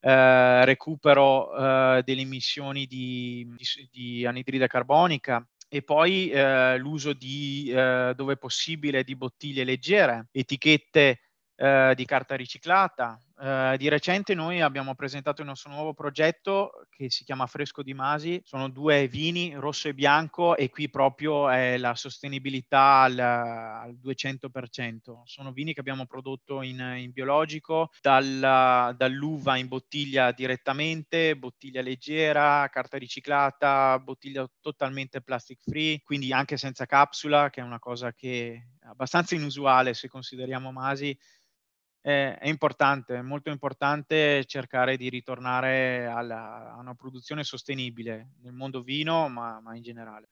Eh, 0.00 0.64
recupero 0.66 1.56
eh, 1.56 2.02
delle 2.04 2.20
emissioni 2.20 2.86
di, 2.86 3.50
di, 3.56 3.88
di 3.90 4.26
anidride 4.26 4.68
carbonica, 4.68 5.44
e 5.68 5.82
poi 5.82 6.30
eh, 6.30 6.78
l'uso 6.78 7.12
di, 7.12 7.70
eh, 7.70 8.12
dove 8.16 8.36
possibile, 8.36 9.04
di 9.04 9.14
bottiglie 9.16 9.64
leggere, 9.64 10.28
etichette 10.32 11.20
eh, 11.56 11.92
di 11.94 12.04
carta 12.04 12.34
riciclata, 12.34 13.20
Uh, 13.40 13.76
di 13.76 13.88
recente 13.88 14.34
noi 14.34 14.60
abbiamo 14.60 14.96
presentato 14.96 15.42
il 15.42 15.46
nostro 15.46 15.70
nuovo 15.70 15.94
progetto 15.94 16.86
che 16.90 17.08
si 17.08 17.22
chiama 17.22 17.46
Fresco 17.46 17.84
di 17.84 17.94
Masi, 17.94 18.40
sono 18.44 18.68
due 18.68 19.06
vini, 19.06 19.54
rosso 19.54 19.86
e 19.86 19.94
bianco, 19.94 20.56
e 20.56 20.70
qui 20.70 20.90
proprio 20.90 21.48
è 21.48 21.76
la 21.76 21.94
sostenibilità 21.94 23.02
al, 23.02 23.16
al 23.16 23.96
200%. 24.02 25.20
Sono 25.22 25.52
vini 25.52 25.72
che 25.72 25.78
abbiamo 25.78 26.06
prodotto 26.06 26.62
in, 26.62 26.80
in 26.98 27.12
biologico, 27.12 27.90
dalla, 28.00 28.92
dall'uva 28.96 29.56
in 29.56 29.68
bottiglia 29.68 30.32
direttamente, 30.32 31.36
bottiglia 31.36 31.80
leggera, 31.80 32.68
carta 32.72 32.96
riciclata, 32.96 34.00
bottiglia 34.00 34.50
totalmente 34.60 35.20
plastic 35.20 35.60
free, 35.62 36.00
quindi 36.02 36.32
anche 36.32 36.56
senza 36.56 36.86
capsula, 36.86 37.50
che 37.50 37.60
è 37.60 37.64
una 37.64 37.78
cosa 37.78 38.12
che 38.12 38.66
è 38.80 38.86
abbastanza 38.88 39.36
inusuale 39.36 39.94
se 39.94 40.08
consideriamo 40.08 40.72
Masi 40.72 41.16
è, 42.08 42.48
importante, 42.48 43.16
è 43.16 43.22
molto 43.22 43.50
importante 43.50 44.44
cercare 44.46 44.96
di 44.96 45.10
ritornare 45.10 46.06
alla, 46.06 46.72
a 46.72 46.78
una 46.78 46.94
produzione 46.94 47.44
sostenibile 47.44 48.30
nel 48.42 48.54
mondo 48.54 48.82
vino, 48.82 49.28
ma, 49.28 49.60
ma 49.60 49.76
in 49.76 49.82
generale. 49.82 50.28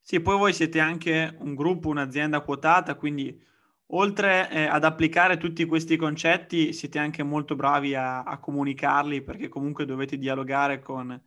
Sì, 0.00 0.20
poi 0.20 0.36
voi 0.36 0.52
siete 0.52 0.78
anche 0.78 1.34
un 1.40 1.56
gruppo, 1.56 1.88
un'azienda 1.88 2.42
quotata, 2.42 2.94
quindi 2.94 3.44
oltre 3.88 4.48
eh, 4.50 4.66
ad 4.66 4.84
applicare 4.84 5.36
tutti 5.36 5.64
questi 5.64 5.96
concetti, 5.96 6.72
siete 6.72 7.00
anche 7.00 7.24
molto 7.24 7.56
bravi 7.56 7.96
a, 7.96 8.22
a 8.22 8.38
comunicarli 8.38 9.22
perché 9.22 9.48
comunque 9.48 9.84
dovete 9.84 10.18
dialogare 10.18 10.78
con, 10.78 11.20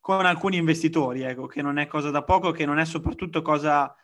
con, 0.00 0.26
alcuni 0.26 0.58
investitori, 0.58 1.22
ecco, 1.22 1.46
che 1.46 1.62
non 1.62 1.78
è 1.78 1.86
cosa 1.86 2.10
da 2.10 2.22
poco, 2.22 2.50
che 2.50 2.66
non 2.66 2.78
è 2.78 2.84
soprattutto 2.84 3.40
cosa 3.40 3.94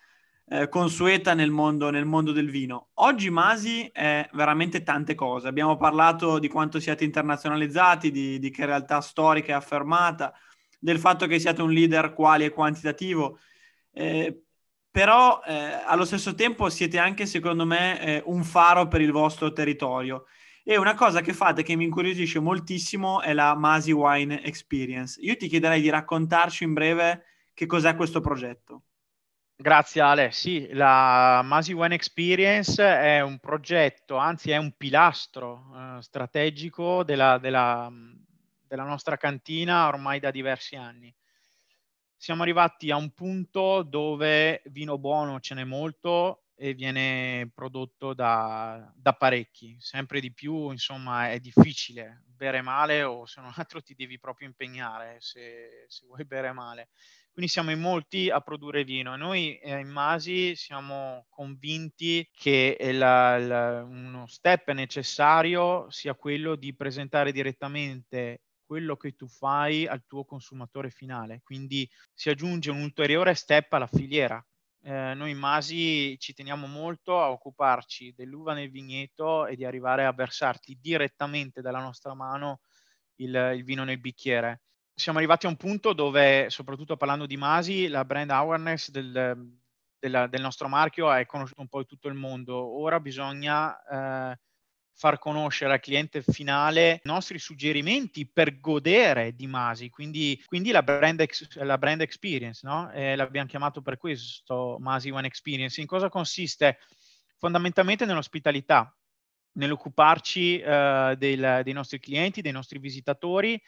eh, 0.49 0.69
consueta 0.69 1.35
nel 1.35 1.51
mondo, 1.51 1.91
nel 1.91 2.05
mondo 2.05 2.33
del 2.33 2.51
vino. 2.51 2.91
Oggi 2.95 3.31
Masi 3.31 3.89
è 3.93 4.29
veramente 4.33 4.83
tante 4.83 5.15
cose. 5.15 5.49
Abbiamo 5.49 5.77
parlato 5.77 6.39
di 6.39 6.49
quanto 6.49 6.79
siate 6.81 7.05
internazionalizzati, 7.05 8.11
di, 8.11 8.39
di 8.39 8.51
che 8.51 8.67
realtà 8.67 9.01
storica 9.01 9.53
è 9.53 9.57
affermata, 9.57 10.33
del 10.79 10.99
fatto 10.99 11.27
che 11.27 11.39
siate 11.39 11.63
un 11.63 11.73
leader 11.73 12.13
quali 12.13 12.45
e 12.45 12.51
quantitativo. 12.51 13.39
Eh, 13.93 14.43
però 14.91 15.43
eh, 15.45 15.83
allo 15.85 16.05
stesso 16.05 16.35
tempo 16.35 16.69
siete 16.71 16.99
anche, 16.99 17.27
secondo 17.27 17.67
me, 17.67 18.01
eh, 18.01 18.23
un 18.27 18.45
faro 18.45 18.89
per 18.89 19.01
il 19.01 19.13
vostro 19.13 19.53
territorio. 19.53 20.27
E 20.65 20.79
una 20.79 20.95
cosa 20.95 21.21
che 21.21 21.33
fate 21.33 21.63
che 21.63 21.77
mi 21.77 21.85
incuriosisce 21.85 22.41
moltissimo 22.41 23.21
è 23.21 23.33
la 23.35 23.55
Masi 23.55 23.93
Wine 23.93 24.43
Experience. 24.43 25.21
Io 25.21 25.37
ti 25.37 25.49
chiederei 25.49 25.81
di 25.81 25.91
raccontarci 25.91 26.65
in 26.65 26.73
breve 26.73 27.25
che 27.55 27.67
cos'è 27.67 27.95
questo 27.95 28.21
progetto. 28.21 28.86
Grazie 29.59 30.03
Ale, 30.03 30.31
sì, 30.33 30.69
la 30.73 31.41
Masi 31.43 31.73
Wine 31.73 31.95
Experience 31.95 32.83
è 32.83 33.23
un 33.23 33.39
progetto, 33.39 34.17
anzi 34.17 34.51
è 34.51 34.59
un 34.59 34.73
pilastro 34.77 35.97
eh, 35.99 36.03
strategico 36.03 37.03
della, 37.05 37.39
della, 37.39 37.91
della 38.67 38.83
nostra 38.85 39.17
cantina 39.17 39.87
ormai 39.87 40.21
da 40.21 40.31
diversi 40.31 40.77
anni. 40.77 41.15
Siamo 42.15 42.43
arrivati 42.43 42.91
a 42.91 42.97
un 42.97 43.13
punto 43.13 43.83
dove 43.83 44.61
vino 44.67 44.99
buono 44.99 45.41
ce 45.41 45.55
n'è 45.55 45.65
molto, 45.65 46.46
e 46.59 46.73
viene 46.75 47.51
prodotto 47.55 48.15
da, 48.15 48.93
da, 48.97 49.13
parecchi. 49.13 49.77
Sempre 49.79 50.21
di 50.21 50.33
più, 50.33 50.71
insomma, 50.71 51.31
è 51.31 51.39
difficile 51.39 52.23
bere 52.27 52.63
male 52.63 53.03
o 53.03 53.27
se 53.27 53.41
non 53.41 53.53
altro 53.57 53.83
ti 53.83 53.95
devi 53.95 54.19
proprio 54.19 54.49
impegnare 54.49 55.19
se, 55.21 55.85
se 55.89 56.07
vuoi 56.07 56.25
bere 56.25 56.53
male. 56.53 56.89
Quindi 57.31 57.53
siamo 57.53 57.71
in 57.71 57.81
molti 57.81 58.31
a 58.31 58.41
produrre 58.41 58.83
vino 58.83 59.15
noi 59.15 59.59
eh, 59.59 59.79
in 59.79 59.89
Masi 59.89 60.57
siamo 60.57 61.27
convinti 61.29 62.27
che 62.33 62.79
la, 62.93 63.37
la, 63.39 63.83
uno 63.83 64.27
step 64.27 64.71
necessario 64.71 65.91
sia 65.91 66.15
quello 66.15 66.57
di 66.57 66.75
presentare 66.75 67.33
direttamente 67.33 68.41
quello 68.65 68.97
che 68.97 69.15
tu 69.15 69.29
fai 69.29 69.87
al 69.87 70.05
tuo 70.07 70.25
consumatore 70.25 70.89
finale. 70.89 71.41
Quindi 71.45 71.89
si 72.15 72.31
aggiunge 72.31 72.71
un 72.71 72.81
ulteriore 72.81 73.35
step 73.35 73.71
alla 73.75 73.87
filiera 73.87 74.43
eh, 74.87 75.15
noi 75.15 75.35
Masi 75.35 76.17
ci 76.21 76.33
teniamo 76.33 76.69
molto 76.69 77.21
a 77.21 77.33
occuparci 77.33 78.15
dell'uva 78.17 78.55
nel 78.55 78.71
vigneto 78.71 79.45
e 79.47 79.57
di 79.57 79.65
arrivare 79.65 80.05
a 80.05 80.13
versarti 80.13 80.79
direttamente 80.81 81.61
dalla 81.61 81.81
nostra 81.81 82.15
mano 82.15 82.61
il, 83.17 83.35
il 83.57 83.65
vino 83.65 83.83
nel 83.83 83.99
bicchiere. 83.99 84.61
Siamo 84.95 85.19
arrivati 85.19 85.47
a 85.47 85.49
un 85.49 85.57
punto 85.57 85.93
dove, 85.93 86.51
soprattutto 86.51 86.97
parlando 86.97 87.27
di 87.27 87.37
Masi, 87.37 87.89
la 87.89 88.05
brand 88.05 88.31
awareness 88.31 88.91
del, 88.91 89.59
del, 89.99 90.27
del 90.31 90.41
nostro 90.41 90.69
marchio 90.69 91.13
è 91.13 91.27
conosciuto 91.27 91.63
un 91.63 91.69
po' 91.69 91.81
in 91.81 91.87
tutto 91.87 92.07
il 92.07 92.15
mondo. 92.15 92.57
Ora 92.57 93.01
bisogna 93.01 93.77
eh, 94.31 94.39
far 94.97 95.19
conoscere 95.19 95.75
al 95.75 95.81
cliente 95.81 96.23
finale 96.23 97.01
i 97.05 97.09
nostri 97.09 97.39
suggerimenti 97.39 98.27
per 98.27 98.59
godere 98.61 99.35
di 99.35 99.47
Masi, 99.47 99.91
quindi, 99.91 100.43
quindi 100.47 100.71
la, 100.71 100.83
brand 100.83 101.21
ex, 101.21 101.55
la, 101.57 101.77
brand 101.77 102.01
experience, 102.01 102.67
no? 102.67 102.91
Eh, 102.93 103.15
l'abbiamo 103.15 103.47
chiamato 103.47 103.83
per 103.83 103.99
questo 103.99 104.79
Masi 104.81 105.11
One 105.11 105.27
Experience. 105.27 105.81
In 105.81 105.87
cosa 105.87 106.09
consiste? 106.09 106.79
Fondamentalmente 107.37 108.07
nell'ospitalità, 108.07 108.97
nell'occuparci 109.53 110.61
eh, 110.61 111.15
del, 111.19 111.61
dei 111.63 111.73
nostri 111.75 112.01
clienti, 112.01 112.41
dei 112.41 112.53
nostri 112.53 112.79
visitatori, 112.79 113.61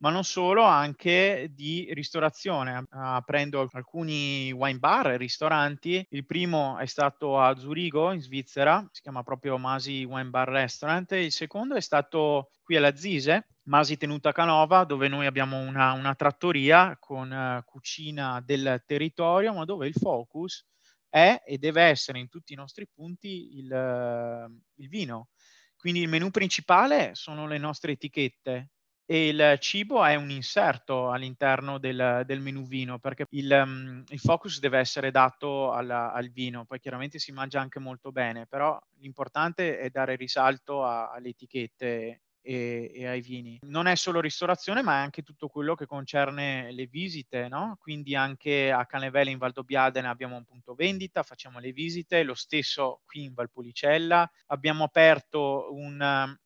ma 0.00 0.10
non 0.10 0.24
solo, 0.24 0.62
anche 0.62 1.50
di 1.52 1.88
ristorazione. 1.92 2.86
Aprendo 2.90 3.68
alcuni 3.72 4.50
wine 4.52 4.78
bar 4.78 5.10
e 5.10 5.16
ristoranti. 5.16 6.04
Il 6.10 6.24
primo 6.24 6.78
è 6.78 6.86
stato 6.86 7.38
a 7.38 7.54
Zurigo, 7.56 8.12
in 8.12 8.20
Svizzera, 8.20 8.86
si 8.92 9.02
chiama 9.02 9.22
proprio 9.22 9.58
Masi 9.58 10.04
Wine 10.04 10.30
Bar 10.30 10.48
Restaurant. 10.48 11.12
Il 11.12 11.32
secondo 11.32 11.74
è 11.74 11.80
stato 11.80 12.50
qui 12.62 12.76
alla 12.76 12.96
Zise, 12.96 13.48
Masi 13.64 13.98
Tenuta 13.98 14.32
Canova, 14.32 14.84
dove 14.84 15.08
noi 15.08 15.26
abbiamo 15.26 15.58
una, 15.58 15.92
una 15.92 16.14
trattoria 16.14 16.96
con 16.98 17.30
uh, 17.30 17.62
cucina 17.64 18.40
del 18.42 18.82
territorio, 18.86 19.52
ma 19.52 19.64
dove 19.64 19.86
il 19.86 19.94
focus 19.94 20.64
è 21.10 21.42
e 21.44 21.58
deve 21.58 21.82
essere 21.82 22.18
in 22.18 22.28
tutti 22.28 22.54
i 22.54 22.56
nostri 22.56 22.88
punti 22.88 23.58
il, 23.58 23.70
uh, 23.70 24.80
il 24.80 24.88
vino. 24.88 25.28
Quindi 25.76 26.00
il 26.00 26.08
menù 26.08 26.30
principale 26.30 27.14
sono 27.14 27.46
le 27.46 27.58
nostre 27.58 27.92
etichette, 27.92 28.70
e 29.10 29.26
il 29.26 29.56
cibo 29.58 30.04
è 30.04 30.14
un 30.14 30.30
inserto 30.30 31.10
all'interno 31.10 31.78
del, 31.78 32.22
del 32.24 32.38
menù 32.38 32.62
vino 32.62 33.00
perché 33.00 33.26
il, 33.30 33.50
um, 33.50 34.04
il, 34.06 34.20
focus 34.20 34.60
deve 34.60 34.78
essere 34.78 35.10
dato 35.10 35.72
alla, 35.72 36.12
al 36.12 36.30
vino, 36.30 36.64
poi 36.64 36.78
chiaramente 36.78 37.18
si 37.18 37.32
mangia 37.32 37.60
anche 37.60 37.80
molto 37.80 38.12
bene, 38.12 38.46
però 38.46 38.80
l'importante 39.00 39.80
è 39.80 39.90
dare 39.90 40.14
risalto 40.14 40.84
a, 40.84 41.10
alle 41.10 41.30
etichette 41.30 42.20
e, 42.40 42.92
e, 42.94 43.06
ai 43.08 43.20
vini. 43.20 43.58
Non 43.62 43.88
è 43.88 43.96
solo 43.96 44.20
ristorazione, 44.20 44.80
ma 44.80 44.98
è 44.98 45.02
anche 45.02 45.22
tutto 45.22 45.48
quello 45.48 45.74
che 45.74 45.86
concerne 45.86 46.70
le 46.70 46.86
visite, 46.86 47.48
no? 47.48 47.78
Quindi 47.80 48.14
anche 48.14 48.70
a 48.70 48.86
Canevelle 48.86 49.32
in 49.32 49.38
Valdobbiadene 49.38 50.06
abbiamo 50.06 50.36
un 50.36 50.44
punto 50.44 50.74
vendita, 50.74 51.24
facciamo 51.24 51.58
le 51.58 51.72
visite, 51.72 52.22
lo 52.22 52.34
stesso 52.34 53.00
qui 53.04 53.24
in 53.24 53.34
Valpolicella. 53.34 54.30
Abbiamo 54.46 54.84
aperto 54.84 55.66
un 55.72 56.00
um, 56.00 56.38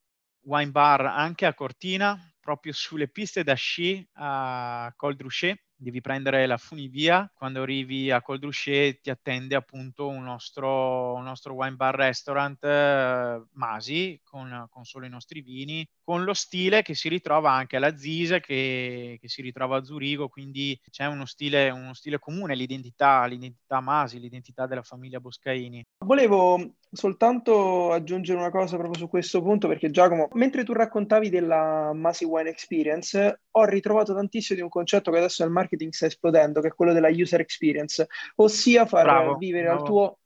wine 0.44 0.70
bar 0.70 1.04
anche 1.04 1.44
a 1.44 1.52
Cortina, 1.52 2.18
proprio 2.44 2.74
sulle 2.74 3.08
piste 3.08 3.42
da 3.42 3.54
sci 3.54 4.06
a 4.12 4.92
Col 4.94 5.16
Druchet 5.16 5.58
devi 5.76 6.00
prendere 6.00 6.46
la 6.46 6.56
funivia, 6.56 7.30
quando 7.34 7.62
arrivi 7.62 8.10
a 8.10 8.22
Col 8.22 8.38
Druchet 8.38 9.00
ti 9.00 9.10
attende 9.10 9.54
appunto 9.54 10.08
un 10.08 10.22
nostro, 10.22 11.14
un 11.14 11.24
nostro 11.24 11.54
wine 11.54 11.76
bar 11.76 11.94
restaurant 11.94 12.62
eh, 12.64 13.42
Masi 13.52 14.20
con, 14.24 14.66
con, 14.70 14.84
solo 14.84 15.06
i 15.06 15.10
nostri 15.10 15.40
vini, 15.40 15.86
con 16.02 16.24
lo 16.24 16.32
stile 16.32 16.82
che 16.82 16.94
si 16.94 17.08
ritrova 17.08 17.52
anche 17.52 17.76
alla 17.76 17.96
Zise, 17.96 18.40
che, 18.40 19.18
che 19.20 19.28
si 19.28 19.42
ritrova 19.42 19.78
a 19.78 19.84
Zurigo, 19.84 20.28
quindi 20.28 20.78
c'è 20.90 21.06
uno 21.06 21.26
stile, 21.26 21.70
uno 21.70 21.92
stile 21.92 22.18
comune, 22.18 22.54
l'identità, 22.54 23.24
l'identità 23.26 23.80
Masi, 23.80 24.20
l'identità 24.20 24.66
della 24.66 24.82
famiglia 24.82 25.20
Boscaini. 25.20 25.84
Volevo 25.98 26.76
soltanto 26.94 27.92
aggiungere 27.92 28.38
una 28.38 28.50
cosa 28.50 28.76
proprio 28.76 28.98
su 28.98 29.08
questo 29.08 29.42
punto, 29.42 29.68
perché 29.68 29.90
Giacomo, 29.90 30.28
mentre 30.32 30.64
tu 30.64 30.72
raccontavi 30.72 31.28
della 31.28 31.92
Masi 31.92 32.24
Wine 32.24 32.48
Experience, 32.48 33.40
ho 33.50 33.64
ritrovato 33.64 34.14
tantissimo 34.14 34.56
di 34.56 34.62
un 34.62 34.70
concetto 34.70 35.10
che 35.10 35.18
adesso 35.18 35.42
nel 35.42 35.52
marketing 35.52 35.92
sta 35.92 36.06
esplodendo, 36.06 36.60
che 36.60 36.68
è 36.68 36.74
quello 36.74 36.92
della 36.92 37.10
user 37.10 37.40
experience, 37.40 38.06
ossia 38.36 38.86
far 38.86 39.04
bravo, 39.04 39.36
vivere 39.36 39.64
bravo. 39.64 39.80
al 39.80 39.86
tuo 39.86 40.18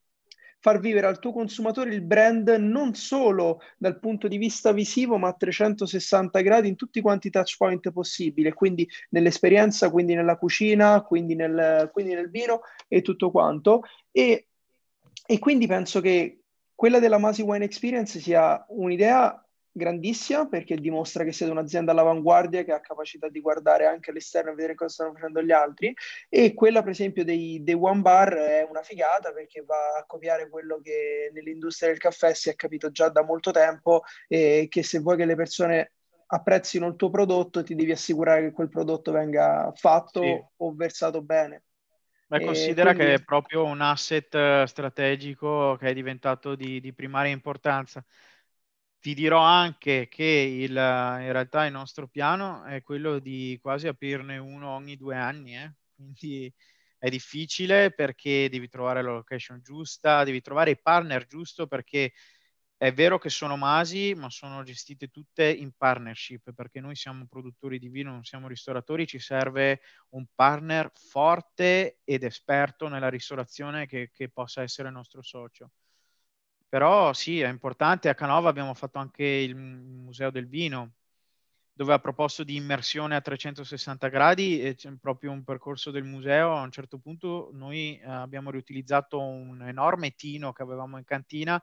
far 0.61 0.81
vivere 0.81 1.07
al 1.07 1.19
tuo 1.19 1.33
consumatore 1.33 1.95
il 1.95 2.03
brand 2.03 2.49
non 2.49 2.95
solo 2.95 3.61
dal 3.77 3.99
punto 4.01 4.29
di 4.29 4.39
vista 4.39 4.73
visivo, 4.73 5.17
ma 5.17 5.29
a 5.29 5.33
360 5.33 6.41
gradi 6.41 6.69
in 6.69 6.75
tutti 6.75 7.01
quanti 7.01 7.29
i 7.29 7.31
touch 7.31 7.57
point 7.57 7.91
possibili, 7.93 8.53
quindi 8.53 8.89
nell'esperienza, 9.11 9.91
quindi 9.91 10.15
nella 10.15 10.37
cucina, 10.37 11.03
quindi 11.03 11.35
nel, 11.35 11.89
quindi 11.93 12.15
nel 12.15 12.31
vino 12.31 12.63
e 12.89 13.03
tutto 13.03 13.31
quanto. 13.31 13.83
E, 14.11 14.49
e 15.27 15.39
quindi 15.39 15.67
penso 15.67 16.01
che 16.01 16.41
quella 16.79 17.01
della 17.01 17.19
Masi 17.19 17.43
Wine 17.43 17.65
Experience 17.65 18.21
sia 18.21 18.65
un'idea 18.69 19.45
grandissima 19.73 20.47
perché 20.47 20.77
dimostra 20.77 21.25
che 21.25 21.33
siete 21.33 21.51
un'azienda 21.51 21.91
all'avanguardia 21.91 22.63
che 22.63 22.71
ha 22.71 22.79
capacità 22.79 23.29
di 23.29 23.41
guardare 23.41 23.87
anche 23.87 24.11
all'esterno 24.11 24.53
e 24.53 24.55
vedere 24.55 24.77
cosa 24.77 24.93
stanno 24.93 25.13
facendo 25.15 25.43
gli 25.43 25.51
altri 25.51 25.93
e 26.29 26.55
quella 26.55 26.83
per 26.83 26.93
esempio 26.93 27.25
dei, 27.25 27.65
dei 27.65 27.75
One 27.75 28.01
Bar 28.01 28.33
è 28.33 28.67
una 28.71 28.83
figata 28.83 29.33
perché 29.33 29.65
va 29.65 29.99
a 29.99 30.05
copiare 30.07 30.49
quello 30.49 30.81
che 30.81 31.33
nell'industria 31.35 31.89
del 31.89 31.99
caffè 31.99 32.33
si 32.33 32.49
è 32.49 32.55
capito 32.55 32.93
già 32.93 33.09
da 33.09 33.25
molto 33.25 33.51
tempo 33.51 34.03
e 34.29 34.69
che 34.71 34.85
se 34.85 35.01
vuoi 35.01 35.17
che 35.17 35.25
le 35.25 35.35
persone 35.35 35.95
apprezzino 36.27 36.87
il 36.87 36.95
tuo 36.95 37.11
prodotto 37.11 37.65
ti 37.65 37.75
devi 37.75 37.91
assicurare 37.91 38.43
che 38.43 38.53
quel 38.53 38.69
prodotto 38.69 39.11
venga 39.11 39.73
fatto 39.75 40.23
sì. 40.23 40.45
o 40.59 40.73
versato 40.77 41.23
bene. 41.23 41.65
Beh, 42.29 42.45
considera 42.45 42.95
quindi... 42.95 43.13
che 43.13 43.15
è 43.15 43.25
proprio 43.25 43.65
un 43.65 43.81
asset 43.81 44.35
eh, 44.35 44.65
strategico 44.67 45.77
che 45.77 45.89
è 45.89 45.95
diventato 45.95 46.55
di, 46.55 46.79
di 46.79 46.93
primaria 46.93 47.33
importanza. 47.33 48.05
Ti 49.01 49.15
dirò 49.15 49.41
anche 49.41 50.09
che 50.09 50.25
il, 50.25 50.71
in 50.71 51.33
realtà 51.33 51.65
il 51.65 51.73
nostro 51.73 52.07
piano 52.09 52.65
è 52.65 52.83
quello 52.83 53.19
di 53.19 53.59
quasi 53.63 53.87
aprirne 53.87 54.37
uno 54.39 54.71
ogni 54.71 54.97
due 54.97 55.17
anni, 55.17 55.57
eh? 55.57 55.73
quindi 55.95 56.53
è 56.99 57.09
difficile 57.09 57.93
perché 57.93 58.49
devi 58.51 58.69
trovare 58.69 59.03
la 59.03 59.13
location 59.13 59.61
giusta, 59.63 60.25
devi 60.25 60.41
trovare 60.41 60.71
il 60.71 60.83
partner 60.83 61.27
giusto 61.27 61.67
perché 61.67 62.13
è 62.79 62.93
vero 62.93 63.19
che 63.19 63.29
sono 63.29 63.57
masi, 63.57 64.15
ma 64.15 64.31
sono 64.31 64.63
gestite 64.63 65.09
tutte 65.09 65.51
in 65.51 65.73
partnership 65.77 66.53
perché 66.55 66.81
noi 66.81 66.95
siamo 66.95 67.27
produttori 67.27 67.81
di 67.81 67.89
vino, 67.89 68.13
non 68.13 68.23
siamo 68.23 68.47
ristoratori, 68.47 69.05
ci 69.05 69.19
serve 69.19 69.81
un 70.11 70.25
partner 70.33 70.93
forte 70.95 71.99
ed 72.05 72.23
esperto 72.23 72.87
nella 72.87 73.09
ristorazione 73.09 73.87
che, 73.87 74.13
che 74.13 74.29
possa 74.29 74.63
essere 74.63 74.89
il 74.89 74.95
nostro 74.95 75.23
socio. 75.23 75.73
Però 76.69 77.13
sì, 77.15 77.41
è 77.41 77.49
importante. 77.49 78.11
A 78.11 78.15
Canova 78.15 78.49
abbiamo 78.49 78.75
fatto 78.75 79.01
anche 79.01 79.25
il 79.25 79.57
Museo 79.57 80.31
del 80.31 80.47
Vino, 80.47 80.93
dove 81.73 81.95
ha 81.95 81.99
proposto 81.99 82.45
di 82.45 82.55
immersione 82.55 83.17
a 83.17 83.21
360 83.21 84.07
gradi 84.07 84.63
e 84.63 84.77
c'è 84.77 84.93
proprio 85.01 85.33
un 85.33 85.43
percorso 85.43 85.91
del 85.91 86.05
museo. 86.05 86.55
A 86.55 86.63
un 86.63 86.71
certo 86.71 86.99
punto 86.99 87.51
noi 87.55 87.99
eh, 87.99 88.09
abbiamo 88.09 88.53
riutilizzato 88.53 89.21
un 89.21 89.63
enorme 89.63 90.13
tino 90.13 90.53
che 90.53 90.63
avevamo 90.63 90.97
in 90.97 91.05
cantina 91.05 91.61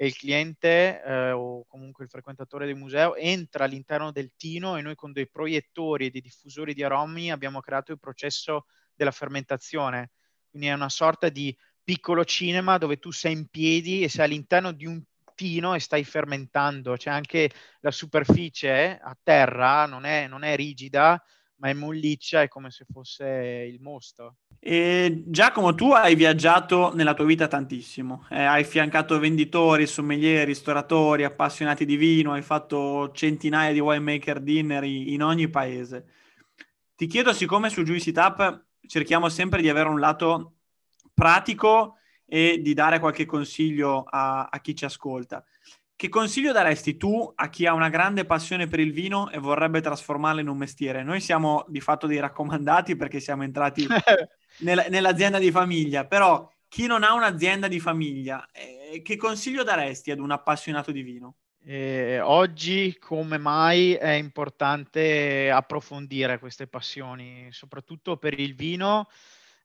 e 0.00 0.06
il 0.06 0.16
cliente 0.16 1.02
eh, 1.04 1.30
o 1.32 1.66
comunque 1.66 2.04
il 2.04 2.10
frequentatore 2.10 2.64
del 2.64 2.74
museo 2.74 3.16
entra 3.16 3.64
all'interno 3.64 4.10
del 4.10 4.32
tino 4.34 4.78
e 4.78 4.80
noi 4.80 4.94
con 4.94 5.12
dei 5.12 5.28
proiettori 5.28 6.06
e 6.06 6.10
dei 6.10 6.22
diffusori 6.22 6.72
di 6.72 6.82
aromi 6.82 7.30
abbiamo 7.30 7.60
creato 7.60 7.92
il 7.92 7.98
processo 7.98 8.64
della 8.94 9.10
fermentazione. 9.10 10.12
Quindi 10.48 10.68
è 10.68 10.72
una 10.72 10.88
sorta 10.88 11.28
di 11.28 11.54
piccolo 11.84 12.24
cinema 12.24 12.78
dove 12.78 12.98
tu 12.98 13.10
sei 13.10 13.32
in 13.32 13.48
piedi 13.48 14.02
e 14.02 14.08
sei 14.08 14.24
all'interno 14.24 14.72
di 14.72 14.86
un 14.86 15.02
tino 15.34 15.74
e 15.74 15.80
stai 15.80 16.02
fermentando. 16.02 16.96
C'è 16.96 17.10
anche 17.10 17.50
la 17.80 17.90
superficie 17.90 18.98
a 18.98 19.14
terra, 19.22 19.84
non 19.84 20.06
è, 20.06 20.26
non 20.26 20.44
è 20.44 20.56
rigida, 20.56 21.22
ma 21.56 21.68
è 21.68 21.74
molliccia, 21.74 22.40
è 22.40 22.48
come 22.48 22.70
se 22.70 22.86
fosse 22.90 23.26
il 23.70 23.82
mosto. 23.82 24.36
E 24.62 25.22
Giacomo, 25.26 25.74
tu 25.74 25.90
hai 25.92 26.14
viaggiato 26.14 26.92
nella 26.94 27.14
tua 27.14 27.24
vita 27.24 27.48
tantissimo, 27.48 28.26
eh, 28.28 28.42
hai 28.42 28.62
fiancato 28.62 29.18
venditori, 29.18 29.86
sommelier, 29.86 30.44
ristoratori, 30.46 31.24
appassionati 31.24 31.86
di 31.86 31.96
vino, 31.96 32.32
hai 32.32 32.42
fatto 32.42 33.10
centinaia 33.12 33.72
di 33.72 33.80
winemaker 33.80 34.38
dinner 34.40 34.84
in 34.84 35.22
ogni 35.22 35.48
paese. 35.48 36.04
Ti 36.94 37.06
chiedo, 37.06 37.32
siccome 37.32 37.70
su 37.70 37.82
Juicy 37.82 38.12
Tap 38.12 38.66
cerchiamo 38.86 39.30
sempre 39.30 39.62
di 39.62 39.70
avere 39.70 39.88
un 39.88 39.98
lato 39.98 40.56
pratico 41.14 41.96
e 42.26 42.60
di 42.60 42.74
dare 42.74 42.98
qualche 42.98 43.24
consiglio 43.24 44.02
a, 44.02 44.48
a 44.50 44.60
chi 44.60 44.74
ci 44.74 44.84
ascolta, 44.84 45.42
che 45.96 46.10
consiglio 46.10 46.52
daresti 46.52 46.98
tu 46.98 47.32
a 47.34 47.48
chi 47.48 47.64
ha 47.64 47.72
una 47.72 47.88
grande 47.88 48.26
passione 48.26 48.66
per 48.66 48.80
il 48.80 48.92
vino 48.92 49.30
e 49.30 49.38
vorrebbe 49.38 49.80
trasformarlo 49.80 50.40
in 50.40 50.48
un 50.48 50.58
mestiere? 50.58 51.02
Noi 51.02 51.20
siamo 51.20 51.64
di 51.68 51.80
fatto 51.80 52.06
dei 52.06 52.18
raccomandati 52.18 52.94
perché 52.94 53.20
siamo 53.20 53.42
entrati 53.42 53.86
nella, 54.60 54.86
nell'azienda 54.88 55.38
di 55.38 55.50
famiglia, 55.50 56.06
però 56.06 56.50
chi 56.68 56.86
non 56.86 57.02
ha 57.02 57.14
un'azienda 57.14 57.68
di 57.68 57.80
famiglia, 57.80 58.48
eh, 58.52 59.02
che 59.02 59.16
consiglio 59.16 59.62
daresti 59.62 60.10
ad 60.10 60.20
un 60.20 60.30
appassionato 60.30 60.92
di 60.92 61.02
vino? 61.02 61.36
Eh, 61.62 62.20
oggi 62.20 62.96
come 62.98 63.36
mai 63.36 63.92
è 63.92 64.12
importante 64.12 65.50
approfondire 65.50 66.38
queste 66.38 66.66
passioni, 66.66 67.48
soprattutto 67.50 68.16
per 68.16 68.38
il 68.38 68.54
vino, 68.54 69.08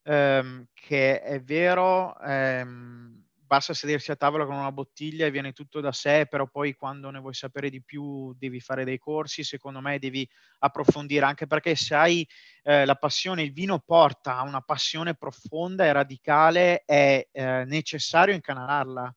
ehm, 0.03 0.65
che 0.73 1.21
è 1.21 1.41
vero, 1.41 2.19
ehm, 2.19 3.24
basta 3.55 3.73
sedersi 3.73 4.11
a 4.11 4.17
tavola 4.17 4.45
con 4.45 4.55
una 4.55 4.71
bottiglia 4.73 5.25
e 5.25 5.31
viene 5.31 5.53
tutto 5.53 5.79
da 5.79 5.93
sé, 5.93 6.27
però 6.29 6.45
poi 6.45 6.73
quando 6.73 7.09
ne 7.09 7.19
vuoi 7.19 7.33
sapere 7.33 7.69
di 7.69 7.81
più 7.81 8.33
devi 8.37 8.59
fare 8.59 8.83
dei 8.83 8.97
corsi, 8.99 9.45
secondo 9.45 9.79
me 9.79 9.97
devi 9.97 10.29
approfondire, 10.59 11.23
anche 11.25 11.47
perché 11.47 11.73
se 11.75 11.95
hai 11.95 12.27
eh, 12.63 12.83
la 12.83 12.95
passione, 12.95 13.43
il 13.43 13.53
vino 13.53 13.79
porta 13.79 14.35
a 14.35 14.41
una 14.41 14.59
passione 14.59 15.15
profonda 15.15 15.85
e 15.85 15.93
radicale, 15.93 16.83
è 16.83 17.25
eh, 17.31 17.63
necessario 17.65 18.33
incanalarla. 18.33 19.15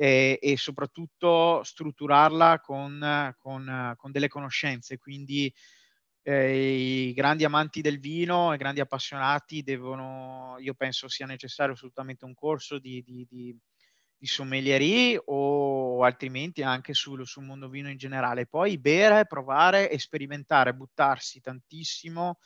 E, 0.00 0.38
e, 0.40 0.56
soprattutto 0.56 1.60
strutturarla 1.64 2.60
con, 2.60 3.34
con, 3.36 3.94
con 3.96 4.12
delle 4.12 4.28
conoscenze. 4.28 4.96
Quindi 4.96 5.52
eh, 6.22 7.08
i 7.08 7.12
grandi 7.14 7.44
amanti 7.44 7.80
del 7.80 7.98
vino, 7.98 8.52
i 8.52 8.58
grandi 8.58 8.80
appassionati 8.80 9.62
devono, 9.62 10.56
io 10.58 10.74
penso 10.74 11.08
sia 11.08 11.26
necessario 11.26 11.74
assolutamente 11.74 12.24
un 12.24 12.34
corso 12.34 12.78
di, 12.78 13.02
di, 13.02 13.26
di, 13.28 13.56
di 14.16 14.26
sommelierie 14.26 15.20
o 15.24 16.02
altrimenti 16.02 16.62
anche 16.62 16.92
sul, 16.92 17.26
sul, 17.26 17.44
mondo 17.44 17.68
vino 17.68 17.88
in 17.88 17.96
generale. 17.96 18.46
Poi 18.46 18.78
bere, 18.78 19.26
provare, 19.26 19.96
sperimentare, 19.98 20.74
buttarsi 20.74 21.40
tantissimo 21.40 22.38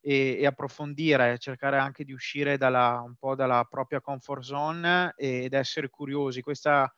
e, 0.00 0.38
e, 0.40 0.46
approfondire, 0.46 1.38
cercare 1.38 1.78
anche 1.78 2.04
di 2.04 2.12
uscire 2.12 2.56
dalla, 2.56 3.02
un 3.04 3.16
po' 3.16 3.34
dalla 3.34 3.64
propria 3.68 4.00
comfort 4.00 4.42
zone 4.42 5.12
ed 5.16 5.52
essere 5.52 5.90
curiosi. 5.90 6.40
Questa 6.40 6.92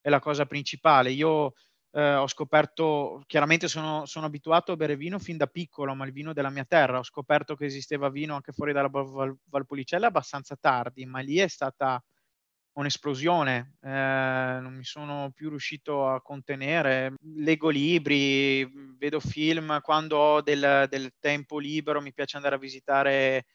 è 0.00 0.08
la 0.10 0.20
cosa 0.20 0.44
principale. 0.44 1.10
Io 1.10 1.54
eh, 1.94 2.14
ho 2.14 2.26
scoperto, 2.26 3.22
chiaramente 3.26 3.68
sono, 3.68 4.04
sono, 4.04 4.26
abituato 4.26 4.72
a 4.72 4.76
bere 4.76 4.96
vino 4.96 5.20
fin 5.20 5.36
da 5.36 5.46
piccolo, 5.46 5.94
ma 5.94 6.04
il 6.04 6.12
vino 6.12 6.32
della 6.32 6.50
mia 6.50 6.64
terra, 6.64 6.98
ho 6.98 7.04
scoperto 7.04 7.54
che 7.54 7.66
esisteva 7.66 8.10
vino 8.10 8.34
anche 8.34 8.52
fuori 8.52 8.72
dalla 8.72 8.88
Val- 8.88 9.36
Valpolicella 9.44 10.08
abbastanza 10.08 10.56
tardi, 10.56 11.06
ma 11.06 11.20
lì 11.20 11.36
è 11.38 11.46
stata 11.46 12.02
un'esplosione, 12.72 13.76
eh, 13.80 13.88
non 13.88 14.74
mi 14.74 14.82
sono 14.82 15.30
più 15.32 15.48
riuscito 15.48 16.08
a 16.08 16.20
contenere, 16.20 17.14
leggo 17.36 17.68
libri, 17.68 18.68
vedo 18.98 19.20
film, 19.20 19.80
quando 19.80 20.16
ho 20.16 20.42
del, 20.42 20.86
del 20.88 21.12
tempo 21.20 21.58
libero 21.58 22.00
mi 22.00 22.12
piace 22.12 22.36
andare 22.36 22.56
a 22.56 22.58
visitare 22.58 23.46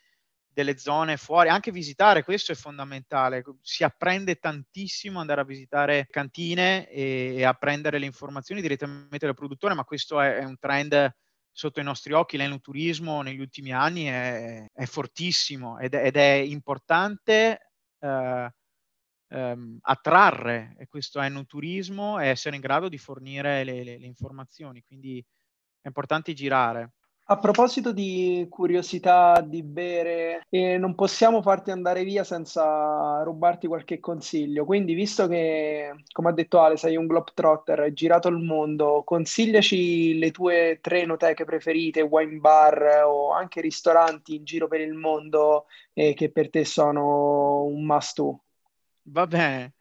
delle 0.59 0.77
zone 0.77 1.15
fuori, 1.15 1.47
anche 1.47 1.71
visitare, 1.71 2.23
questo 2.23 2.51
è 2.51 2.55
fondamentale, 2.55 3.43
si 3.61 3.85
apprende 3.85 4.35
tantissimo 4.35 5.21
andare 5.21 5.39
a 5.39 5.45
visitare 5.45 6.07
cantine 6.09 6.89
e, 6.89 7.35
e 7.37 7.43
apprendere 7.45 7.97
le 7.97 8.05
informazioni 8.05 8.59
direttamente 8.59 9.25
dal 9.25 9.35
produttore, 9.35 9.73
ma 9.73 9.85
questo 9.85 10.19
è, 10.19 10.35
è 10.35 10.43
un 10.43 10.57
trend 10.59 11.15
sotto 11.49 11.79
i 11.79 11.83
nostri 11.83 12.11
occhi, 12.11 12.35
l'enoturismo 12.35 13.21
negli 13.21 13.39
ultimi 13.39 13.71
anni 13.71 14.05
è, 14.05 14.65
è 14.73 14.85
fortissimo 14.85 15.79
ed, 15.79 15.93
ed, 15.93 16.17
è 16.17 16.33
importante 16.33 17.71
eh, 17.99 18.53
ehm, 19.29 19.77
attrarre 19.81 20.75
questo 20.89 21.21
enoturismo 21.21 22.19
e 22.19 22.27
essere 22.27 22.55
in 22.55 22.61
grado 22.61 22.89
di 22.89 22.97
fornire 22.97 23.63
le, 23.63 23.83
le, 23.83 23.97
le 23.97 24.05
informazioni, 24.05 24.83
quindi 24.83 25.23
è 25.81 25.87
importante 25.87 26.33
girare. 26.33 26.95
A 27.31 27.37
proposito 27.37 27.91
di 27.91 28.47
curiosità 28.49 29.39
di 29.45 29.61
bere, 29.61 30.47
eh, 30.49 30.79
non 30.79 30.95
possiamo 30.95 31.43
farti 31.43 31.69
andare 31.69 32.03
via 32.03 32.23
senza 32.23 33.21
rubarti 33.21 33.67
qualche 33.67 33.99
consiglio. 33.99 34.65
Quindi, 34.65 34.95
visto 34.95 35.27
che, 35.27 35.93
come 36.11 36.29
ha 36.29 36.33
detto 36.33 36.59
Ale, 36.59 36.75
sei 36.75 36.95
un 36.95 37.05
globetrotter, 37.05 37.81
hai 37.81 37.93
girato 37.93 38.29
il 38.29 38.37
mondo, 38.37 39.03
consigliaci 39.05 40.17
le 40.17 40.31
tue 40.31 40.79
tre 40.81 41.05
noteche 41.05 41.45
preferite, 41.45 42.01
wine 42.01 42.39
bar 42.39 43.03
o 43.05 43.31
anche 43.31 43.61
ristoranti 43.61 44.33
in 44.33 44.43
giro 44.43 44.67
per 44.67 44.81
il 44.81 44.95
mondo 44.95 45.65
eh, 45.93 46.15
che 46.15 46.31
per 46.31 46.49
te 46.49 46.65
sono 46.65 47.61
un 47.61 47.85
must-do. 47.85 48.41
Va 49.03 49.27
bene. 49.27 49.73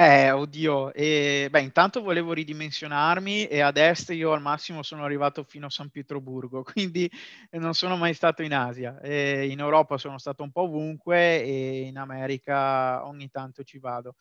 Eh, 0.00 0.30
oddio, 0.30 0.92
e, 0.94 1.48
beh, 1.50 1.60
intanto 1.60 2.00
volevo 2.02 2.32
ridimensionarmi 2.32 3.46
e 3.48 3.58
ad 3.62 3.76
est 3.78 4.10
io 4.10 4.30
al 4.30 4.40
massimo 4.40 4.84
sono 4.84 5.02
arrivato 5.02 5.42
fino 5.42 5.66
a 5.66 5.70
San 5.70 5.90
Pietroburgo, 5.90 6.62
quindi 6.72 7.10
non 7.52 7.74
sono 7.74 7.96
mai 7.96 8.14
stato 8.14 8.42
in 8.44 8.54
Asia. 8.54 9.00
E 9.00 9.48
in 9.50 9.58
Europa 9.58 9.98
sono 9.98 10.16
stato 10.18 10.44
un 10.44 10.52
po' 10.52 10.62
ovunque 10.62 11.42
e 11.42 11.80
in 11.88 11.96
America 11.98 13.04
ogni 13.06 13.28
tanto 13.28 13.64
ci 13.64 13.80
vado 13.80 14.14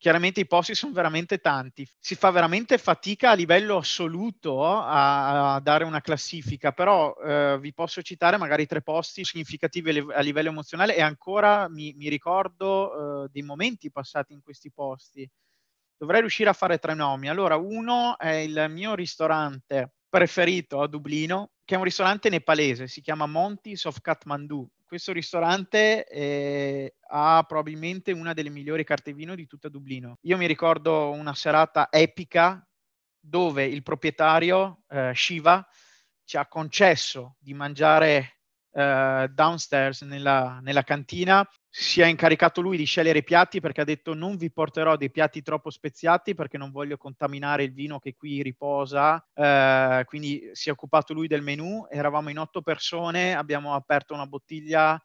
chiaramente 0.00 0.40
i 0.40 0.46
posti 0.46 0.74
sono 0.74 0.94
veramente 0.94 1.38
tanti. 1.38 1.86
Si 1.98 2.14
fa 2.14 2.30
veramente 2.30 2.78
fatica 2.78 3.30
a 3.30 3.34
livello 3.34 3.76
assoluto 3.76 4.64
a, 4.64 5.54
a 5.54 5.60
dare 5.60 5.84
una 5.84 6.00
classifica, 6.00 6.72
però 6.72 7.14
eh, 7.16 7.58
vi 7.60 7.74
posso 7.74 8.00
citare 8.00 8.38
magari 8.38 8.64
tre 8.64 8.80
posti 8.80 9.24
significativi 9.24 9.98
a 9.98 10.20
livello 10.20 10.48
emozionale 10.48 10.96
e 10.96 11.02
ancora 11.02 11.68
mi, 11.68 11.92
mi 11.98 12.08
ricordo 12.08 13.24
eh, 13.24 13.28
dei 13.30 13.42
momenti 13.42 13.92
passati 13.92 14.32
in 14.32 14.40
questi 14.40 14.72
posti. 14.72 15.30
Dovrei 15.98 16.20
riuscire 16.20 16.48
a 16.48 16.54
fare 16.54 16.78
tre 16.78 16.94
nomi. 16.94 17.28
Allora, 17.28 17.56
uno 17.56 18.18
è 18.18 18.30
il 18.30 18.68
mio 18.70 18.94
ristorante 18.94 19.96
preferito 20.08 20.80
a 20.80 20.88
Dublino, 20.88 21.50
che 21.62 21.74
è 21.74 21.78
un 21.78 21.84
ristorante 21.84 22.30
nepalese, 22.30 22.88
si 22.88 23.02
chiama 23.02 23.26
Montis 23.26 23.84
of 23.84 24.00
Kathmandu 24.00 24.66
questo 24.90 25.12
ristorante 25.12 26.04
eh, 26.08 26.96
ha 27.10 27.44
probabilmente 27.46 28.10
una 28.10 28.32
delle 28.32 28.50
migliori 28.50 28.82
carte 28.82 29.12
vino 29.12 29.36
di 29.36 29.46
tutta 29.46 29.68
Dublino. 29.68 30.18
Io 30.22 30.36
mi 30.36 30.48
ricordo 30.48 31.12
una 31.12 31.32
serata 31.32 31.86
epica 31.92 32.68
dove 33.20 33.66
il 33.66 33.84
proprietario 33.84 34.82
eh, 34.88 35.12
Shiva 35.14 35.64
ci 36.24 36.36
ha 36.36 36.48
concesso 36.48 37.36
di 37.38 37.54
mangiare 37.54 38.39
eh, 38.72 39.28
downstairs 39.32 40.02
nella, 40.02 40.60
nella 40.62 40.82
cantina. 40.82 41.48
Si 41.68 42.00
è 42.00 42.06
incaricato 42.06 42.60
lui 42.60 42.76
di 42.76 42.84
scegliere 42.84 43.20
i 43.20 43.24
piatti 43.24 43.60
perché 43.60 43.80
ha 43.80 43.84
detto 43.84 44.14
non 44.14 44.36
vi 44.36 44.50
porterò 44.50 44.96
dei 44.96 45.10
piatti 45.10 45.42
troppo 45.42 45.70
speziati 45.70 46.34
perché 46.34 46.58
non 46.58 46.70
voglio 46.70 46.96
contaminare 46.96 47.62
il 47.64 47.72
vino 47.72 47.98
che 47.98 48.14
qui 48.16 48.42
riposa, 48.42 49.24
eh, 49.34 50.02
quindi 50.06 50.50
si 50.52 50.68
è 50.68 50.72
occupato 50.72 51.12
lui 51.12 51.28
del 51.28 51.42
menù, 51.42 51.86
eravamo 51.88 52.28
in 52.28 52.38
otto 52.38 52.60
persone, 52.60 53.36
abbiamo 53.36 53.74
aperto 53.74 54.14
una 54.14 54.26
bottiglia 54.26 55.00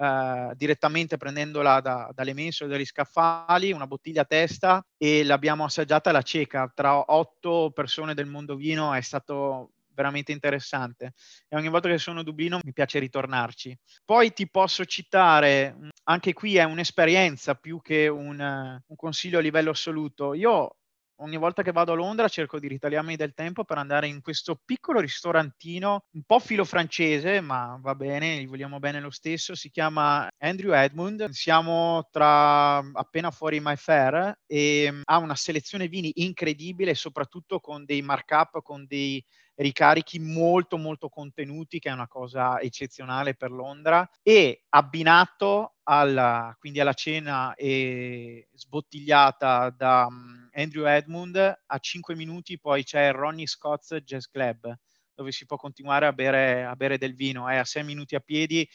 eh, 0.00 0.52
direttamente 0.54 1.16
prendendola 1.16 1.80
da, 1.80 2.10
dalle 2.14 2.32
mensole 2.32 2.70
dagli 2.70 2.84
scaffali, 2.84 3.72
una 3.72 3.86
bottiglia 3.86 4.22
a 4.22 4.26
testa 4.26 4.84
e 4.96 5.24
l'abbiamo 5.24 5.64
assaggiata 5.64 6.10
alla 6.10 6.22
cieca, 6.22 6.70
tra 6.74 7.12
otto 7.12 7.72
persone 7.72 8.14
del 8.14 8.26
mondo 8.26 8.54
vino 8.54 8.92
è 8.92 9.00
stato 9.00 9.72
veramente 9.98 10.30
interessante 10.30 11.14
e 11.48 11.56
ogni 11.56 11.68
volta 11.68 11.88
che 11.88 11.98
sono 11.98 12.20
a 12.20 12.22
Dublino 12.22 12.60
mi 12.62 12.72
piace 12.72 13.00
ritornarci. 13.00 13.76
Poi 14.04 14.32
ti 14.32 14.48
posso 14.48 14.84
citare, 14.84 15.76
anche 16.04 16.32
qui 16.32 16.56
è 16.56 16.62
un'esperienza 16.62 17.56
più 17.56 17.80
che 17.82 18.06
un, 18.06 18.38
un 18.38 18.96
consiglio 18.96 19.38
a 19.38 19.42
livello 19.42 19.70
assoluto. 19.70 20.34
Io 20.34 20.76
ogni 21.20 21.36
volta 21.36 21.62
che 21.62 21.72
vado 21.72 21.92
a 21.92 21.96
Londra 21.96 22.28
cerco 22.28 22.60
di 22.60 22.68
ritagliarmi 22.68 23.16
del 23.16 23.34
tempo 23.34 23.64
per 23.64 23.78
andare 23.78 24.06
in 24.06 24.20
questo 24.20 24.60
piccolo 24.64 25.00
ristorantino, 25.00 26.04
un 26.12 26.22
po' 26.24 26.38
filo 26.38 26.64
francese, 26.64 27.40
ma 27.40 27.76
va 27.80 27.96
bene, 27.96 28.40
gli 28.40 28.46
vogliamo 28.46 28.78
bene 28.78 29.00
lo 29.00 29.10
stesso, 29.10 29.56
si 29.56 29.68
chiama 29.68 30.28
Andrew 30.38 30.72
Edmund, 30.72 31.28
siamo 31.30 32.06
tra 32.10 32.76
appena 32.76 33.32
fuori 33.32 33.58
My 33.60 33.74
Fair 33.74 34.32
e 34.46 35.00
ha 35.02 35.18
una 35.18 35.34
selezione 35.34 35.88
vini 35.88 36.12
incredibile, 36.16 36.94
soprattutto 36.94 37.58
con 37.58 37.84
dei 37.84 38.00
markup, 38.02 38.62
con 38.62 38.86
dei 38.86 39.24
ricarichi 39.58 40.18
molto 40.18 40.76
molto 40.76 41.08
contenuti, 41.08 41.78
che 41.78 41.88
è 41.88 41.92
una 41.92 42.08
cosa 42.08 42.60
eccezionale 42.60 43.34
per 43.34 43.50
Londra, 43.50 44.08
e 44.22 44.64
abbinato 44.68 45.74
alla, 45.84 46.54
quindi 46.58 46.80
alla 46.80 46.92
cena 46.92 47.54
e 47.54 48.48
sbottigliata 48.54 49.70
da 49.70 50.06
um, 50.08 50.48
Andrew 50.52 50.86
Edmund, 50.86 51.36
a 51.36 51.78
5 51.78 52.14
minuti 52.14 52.58
poi 52.58 52.84
c'è 52.84 53.08
il 53.08 53.14
Ronnie 53.14 53.46
Scott's 53.46 53.94
Jazz 54.04 54.26
Club, 54.26 54.72
dove 55.14 55.32
si 55.32 55.46
può 55.46 55.56
continuare 55.56 56.06
a 56.06 56.12
bere, 56.12 56.64
a 56.64 56.76
bere 56.76 56.98
del 56.98 57.14
vino, 57.14 57.48
è 57.48 57.56
a 57.56 57.64
6 57.64 57.82
minuti 57.82 58.14
a 58.14 58.20
piedi 58.20 58.68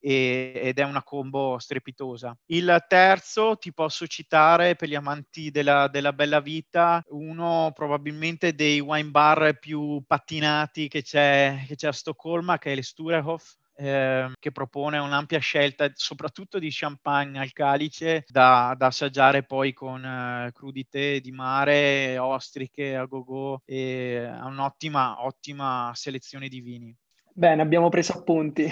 e, 0.00 0.52
ed 0.54 0.78
è 0.78 0.84
una 0.84 1.02
combo 1.02 1.58
strepitosa. 1.58 2.36
Il 2.46 2.84
terzo 2.88 3.56
ti 3.56 3.72
posso 3.72 4.06
citare 4.06 4.76
per 4.76 4.88
gli 4.88 4.94
amanti 4.94 5.50
della, 5.50 5.88
della, 5.88 6.12
bella 6.12 6.40
vita, 6.40 7.02
uno 7.08 7.72
probabilmente 7.74 8.54
dei 8.54 8.80
wine 8.80 9.10
bar 9.10 9.58
più 9.58 10.02
pattinati 10.06 10.88
che 10.88 11.02
c'è, 11.02 11.64
che 11.66 11.74
c'è 11.74 11.88
a 11.88 11.92
Stoccolma, 11.92 12.58
che 12.58 12.72
è 12.72 12.76
l'Sturehof, 12.76 13.56
eh, 13.80 14.32
che 14.38 14.50
propone 14.50 14.98
un'ampia 14.98 15.38
scelta 15.38 15.88
soprattutto 15.94 16.58
di 16.58 16.68
champagne 16.70 17.38
al 17.38 17.52
calice 17.52 18.24
da, 18.26 18.74
da 18.76 18.86
assaggiare 18.86 19.44
poi 19.44 19.72
con 19.72 20.04
eh, 20.04 20.50
crudité 20.52 21.20
di 21.20 21.30
mare, 21.30 22.18
ostriche 22.18 22.96
a 22.96 23.04
go-go 23.04 23.62
e 23.64 24.24
ha 24.24 24.46
un'ottima 24.46 25.24
ottima 25.24 25.92
selezione 25.94 26.48
di 26.48 26.60
vini. 26.60 26.96
Bene, 27.32 27.62
abbiamo 27.62 27.88
preso 27.88 28.14
appunti 28.14 28.68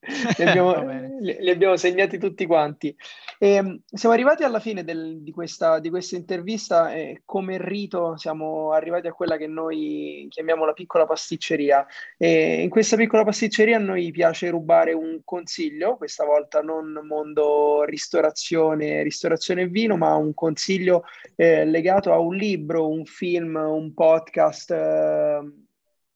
li, 0.00 0.44
abbiamo, 0.44 0.74
li, 1.20 1.36
li, 1.40 1.50
abbiamo, 1.50 1.76
segnati 1.76 2.18
tutti 2.18 2.46
quanti. 2.46 2.94
E, 3.38 3.54
ehm, 3.54 3.82
siamo 3.90 4.14
arrivati 4.14 4.44
alla 4.44 4.60
fine 4.60 4.84
del, 4.84 5.22
di, 5.22 5.30
questa, 5.32 5.78
di, 5.78 5.90
questa, 5.90 6.16
intervista 6.16 6.92
e 6.94 7.22
come 7.24 7.58
rito 7.58 8.16
siamo 8.16 8.72
arrivati 8.72 9.06
a 9.08 9.12
quella 9.12 9.36
che 9.36 9.46
noi 9.46 10.26
chiamiamo 10.30 10.64
la 10.64 10.72
piccola 10.72 11.06
pasticceria. 11.06 11.86
E 12.16 12.62
in 12.62 12.68
questa 12.68 12.96
piccola 12.96 13.24
pasticceria 13.24 13.76
a 13.76 13.80
noi 13.80 14.10
piace 14.10 14.50
rubare 14.50 14.92
un 14.92 15.20
consiglio, 15.24 15.96
questa 15.96 16.24
volta 16.24 16.60
non 16.60 17.00
mondo 17.04 17.84
ristorazione, 17.84 19.02
ristorazione 19.02 19.62
e 19.62 19.68
vino, 19.68 19.96
ma 19.96 20.14
un 20.14 20.34
consiglio 20.34 21.04
eh, 21.36 21.64
legato 21.64 22.12
a 22.12 22.18
un 22.18 22.34
libro, 22.34 22.88
un 22.88 23.04
film, 23.04 23.56
un 23.56 23.92
podcast. 23.94 24.70
Eh, 24.70 25.66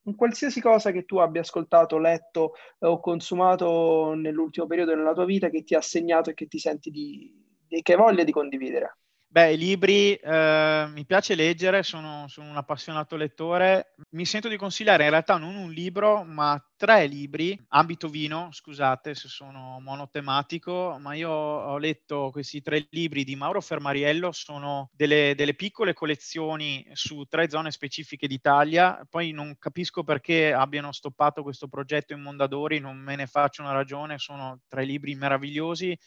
un 0.03 0.15
qualsiasi 0.15 0.59
cosa 0.61 0.91
che 0.91 1.05
tu 1.05 1.17
abbia 1.17 1.41
ascoltato, 1.41 1.97
letto 1.97 2.53
eh, 2.79 2.87
o 2.87 2.99
consumato 2.99 4.13
nell'ultimo 4.13 4.65
periodo 4.67 4.95
nella 4.95 5.13
tua 5.13 5.25
vita 5.25 5.49
che 5.49 5.63
ti 5.63 5.75
ha 5.75 5.81
segnato 5.81 6.29
e 6.29 6.33
che 6.33 6.47
ti 6.47 6.59
senti 6.59 6.89
di, 6.89 7.31
di 7.67 7.81
che 7.81 7.95
voglia 7.95 8.23
di 8.23 8.31
condividere. 8.31 8.97
Beh, 9.33 9.53
i 9.53 9.57
libri 9.57 10.13
eh, 10.13 10.85
mi 10.89 11.05
piace 11.07 11.33
leggere, 11.33 11.81
sono, 11.81 12.27
sono, 12.27 12.51
un 12.51 12.55
appassionato 12.57 13.15
lettore. 13.15 13.95
Mi 14.11 14.27
sento 14.27 14.47
di 14.47 14.57
consigliare 14.57 15.05
in 15.05 15.09
realtà 15.09 15.37
non 15.37 15.55
un 15.55 15.71
libro, 15.71 16.23
ma 16.23 16.63
tre 16.75 17.07
libri, 17.07 17.59
ambito 17.69 18.09
vino, 18.09 18.49
scusate 18.51 19.15
se 19.15 19.29
sono 19.29 19.79
monotematico, 19.79 20.99
ma 20.99 21.15
io 21.15 21.31
ho 21.31 21.79
letto 21.79 22.29
questi 22.31 22.61
tre 22.61 22.85
libri 22.91 23.23
di 23.23 23.35
Mauro 23.35 23.59
Fermariello, 23.59 24.31
sono 24.31 24.91
delle, 24.93 25.33
delle 25.35 25.55
piccole 25.55 25.95
collezioni 25.95 26.87
su 26.93 27.23
tre 27.23 27.49
zone 27.49 27.71
specifiche 27.71 28.27
d'Italia. 28.27 29.03
Poi 29.09 29.31
non 29.31 29.55
capisco 29.57 30.03
perché 30.03 30.53
abbiano 30.53 30.91
stoppato 30.91 31.41
questo 31.41 31.67
progetto 31.67 32.13
in 32.13 32.21
Mondadori, 32.21 32.77
non 32.77 32.97
me 32.97 33.15
ne 33.15 33.25
faccio 33.25 33.63
una 33.63 33.71
ragione, 33.71 34.19
sono 34.19 34.59
tre 34.67 34.85
libri 34.85 35.15
meravigliosi 35.15 35.97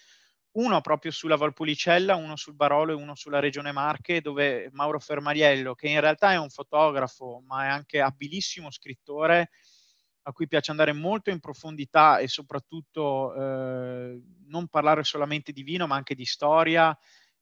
uno 0.57 0.81
proprio 0.81 1.11
sulla 1.11 1.37
Valpolicella, 1.37 2.15
uno 2.17 2.37
sul 2.37 2.55
Barolo 2.55 2.93
e 2.93 2.95
uno 2.95 3.15
sulla 3.15 3.41
Regione 3.41 3.73
Marche, 3.73 4.21
dove 4.21 4.69
Mauro 4.73 4.99
Fermariello, 4.99 5.75
che 5.75 5.89
in 5.89 6.01
realtà 6.01 6.33
è 6.33 6.39
un 6.39 6.49
fotografo, 6.51 7.43
ma 7.47 7.65
è 7.65 7.69
anche 7.69 8.01
abilissimo 8.01 8.71
scrittore, 8.71 9.51
a 10.23 10.33
cui 10.33 10.49
piace 10.49 10.71
andare 10.71 10.93
molto 10.93 11.31
in 11.31 11.41
profondità 11.41 12.19
e 12.19 12.27
soprattutto 12.27 13.35
eh, 13.35 14.21
non 14.47 14.67
parlare 14.69 15.05
solamente 15.05 15.53
di 15.53 15.63
vino, 15.63 15.87
ma 15.87 15.95
anche 15.95 16.15
di 16.15 16.25
storia 16.25 16.97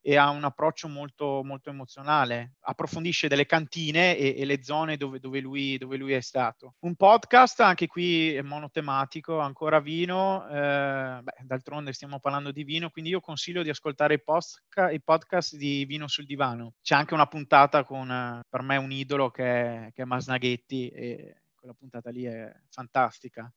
e 0.07 0.19
ha 0.19 0.29
un 0.29 0.45
approccio 0.45 0.87
molto, 0.87 1.41
molto 1.43 1.71
emozionale. 1.71 2.57
Approfondisce 2.61 3.27
delle 3.27 3.47
cantine 3.47 4.19
e, 4.19 4.35
e 4.37 4.45
le 4.45 4.63
zone 4.63 4.99
dove, 4.99 5.19
dove, 5.19 5.41
lui, 5.41 5.79
dove, 5.79 5.97
lui, 5.97 6.13
è 6.13 6.21
stato. 6.21 6.75
Un 6.81 6.95
podcast, 6.95 7.61
anche 7.61 7.87
qui 7.87 8.35
è 8.35 8.43
monotematico, 8.43 9.39
ancora 9.39 9.81
vino. 9.81 10.47
Eh, 10.47 11.21
beh, 11.23 11.37
d'altronde 11.45 11.95
stiamo 11.95 12.21
parlando 12.21 12.53
di 12.53 12.65
vino, 12.65 12.91
quindi 12.91 13.13
io 13.13 13.21
consiglio 13.21 13.63
di 13.63 13.71
ascoltare 13.71 14.15
i, 14.15 14.23
post, 14.23 14.63
i 14.93 15.01
podcast 15.03 15.57
di 15.57 15.87
Vino 15.87 16.07
sul 16.07 16.27
Divano. 16.27 16.75
C'è 16.83 16.95
anche 16.95 17.15
una 17.15 17.27
puntata 17.27 17.83
con, 17.83 18.43
per 18.47 18.61
me, 18.61 18.77
un 18.77 18.93
idolo 18.93 19.31
che 19.31 19.87
è, 19.87 19.91
che 19.95 20.03
è 20.03 20.05
Masnaghetti 20.05 20.89
e 20.89 21.45
quella 21.55 21.73
puntata 21.73 22.11
lì 22.11 22.25
è 22.25 22.55
fantastica. 22.69 23.51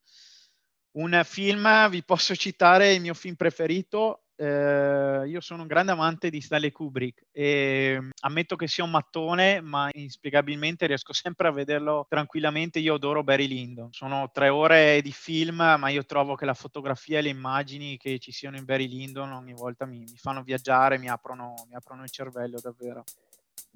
Un 0.91 1.21
film, 1.25 1.89
vi 1.89 2.05
posso 2.05 2.33
citare 2.37 2.93
il 2.93 3.01
mio 3.01 3.13
film 3.13 3.35
preferito, 3.35 4.26
eh, 4.39 5.23
io 5.25 5.41
sono 5.41 5.63
un 5.63 5.67
grande 5.67 5.91
amante 5.91 6.29
di 6.29 6.41
Stanley 6.41 6.71
Kubrick 6.71 7.25
e 7.31 7.97
mm, 7.99 8.09
ammetto 8.21 8.55
che 8.55 8.67
sia 8.67 8.83
un 8.83 8.91
mattone, 8.91 9.61
ma 9.61 9.89
inspiegabilmente 9.93 10.85
riesco 10.85 11.11
sempre 11.11 11.47
a 11.47 11.51
vederlo 11.51 12.05
tranquillamente. 12.07 12.79
Io 12.79 12.95
adoro 12.95 13.23
Barry 13.23 13.47
Lyndon. 13.47 13.91
Sono 13.91 14.29
tre 14.31 14.49
ore 14.49 15.01
di 15.01 15.11
film, 15.11 15.75
ma 15.79 15.89
io 15.89 16.05
trovo 16.05 16.35
che 16.35 16.45
la 16.45 16.53
fotografia 16.53 17.17
e 17.17 17.21
le 17.23 17.29
immagini 17.29 17.97
che 17.97 18.19
ci 18.19 18.31
siano 18.31 18.57
in 18.57 18.65
Barry 18.65 18.87
Lyndon 18.87 19.31
ogni 19.31 19.53
volta 19.53 19.85
mi, 19.85 19.99
mi 19.99 20.17
fanno 20.17 20.43
viaggiare, 20.43 20.99
mi 20.99 21.09
aprono, 21.09 21.53
mi 21.67 21.75
aprono 21.75 22.03
il 22.03 22.11
cervello 22.11 22.59
davvero. 22.61 23.03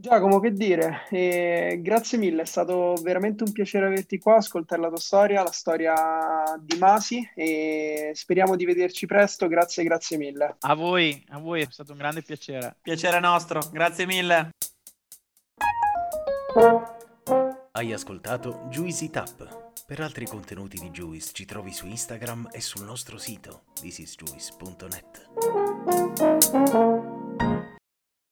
Giacomo, 0.01 0.39
che 0.39 0.51
dire? 0.51 1.03
Eh, 1.11 1.77
grazie 1.79 2.17
mille, 2.17 2.41
è 2.41 2.45
stato 2.45 2.95
veramente 3.03 3.43
un 3.43 3.51
piacere 3.51 3.85
averti 3.85 4.17
qua, 4.17 4.37
ascoltare 4.37 4.81
la 4.81 4.87
tua 4.87 4.97
storia, 4.97 5.43
la 5.43 5.51
storia 5.51 5.93
di 6.59 6.75
Masi 6.79 7.29
e 7.35 8.09
speriamo 8.15 8.55
di 8.55 8.65
vederci 8.65 9.05
presto. 9.05 9.47
Grazie, 9.47 9.83
grazie 9.83 10.17
mille. 10.17 10.55
A 10.61 10.73
voi, 10.73 11.23
a 11.29 11.37
voi, 11.37 11.61
è 11.61 11.67
stato 11.69 11.91
un 11.91 11.99
grande 11.99 12.23
piacere. 12.23 12.77
Piacere 12.81 13.19
nostro, 13.19 13.61
grazie 13.71 14.07
mille. 14.07 14.49
Hai 17.73 17.93
ascoltato 17.93 18.65
Juicy 18.69 19.11
Tap. 19.11 19.69
Per 19.85 19.99
altri 19.99 20.25
contenuti 20.25 20.79
di 20.79 20.89
Juice 20.89 21.29
ci 21.31 21.45
trovi 21.45 21.71
su 21.71 21.85
Instagram 21.85 22.49
e 22.51 22.59
sul 22.59 22.83
nostro 22.85 23.19
sito 23.19 23.65
thisisjuice.net. 23.79 25.29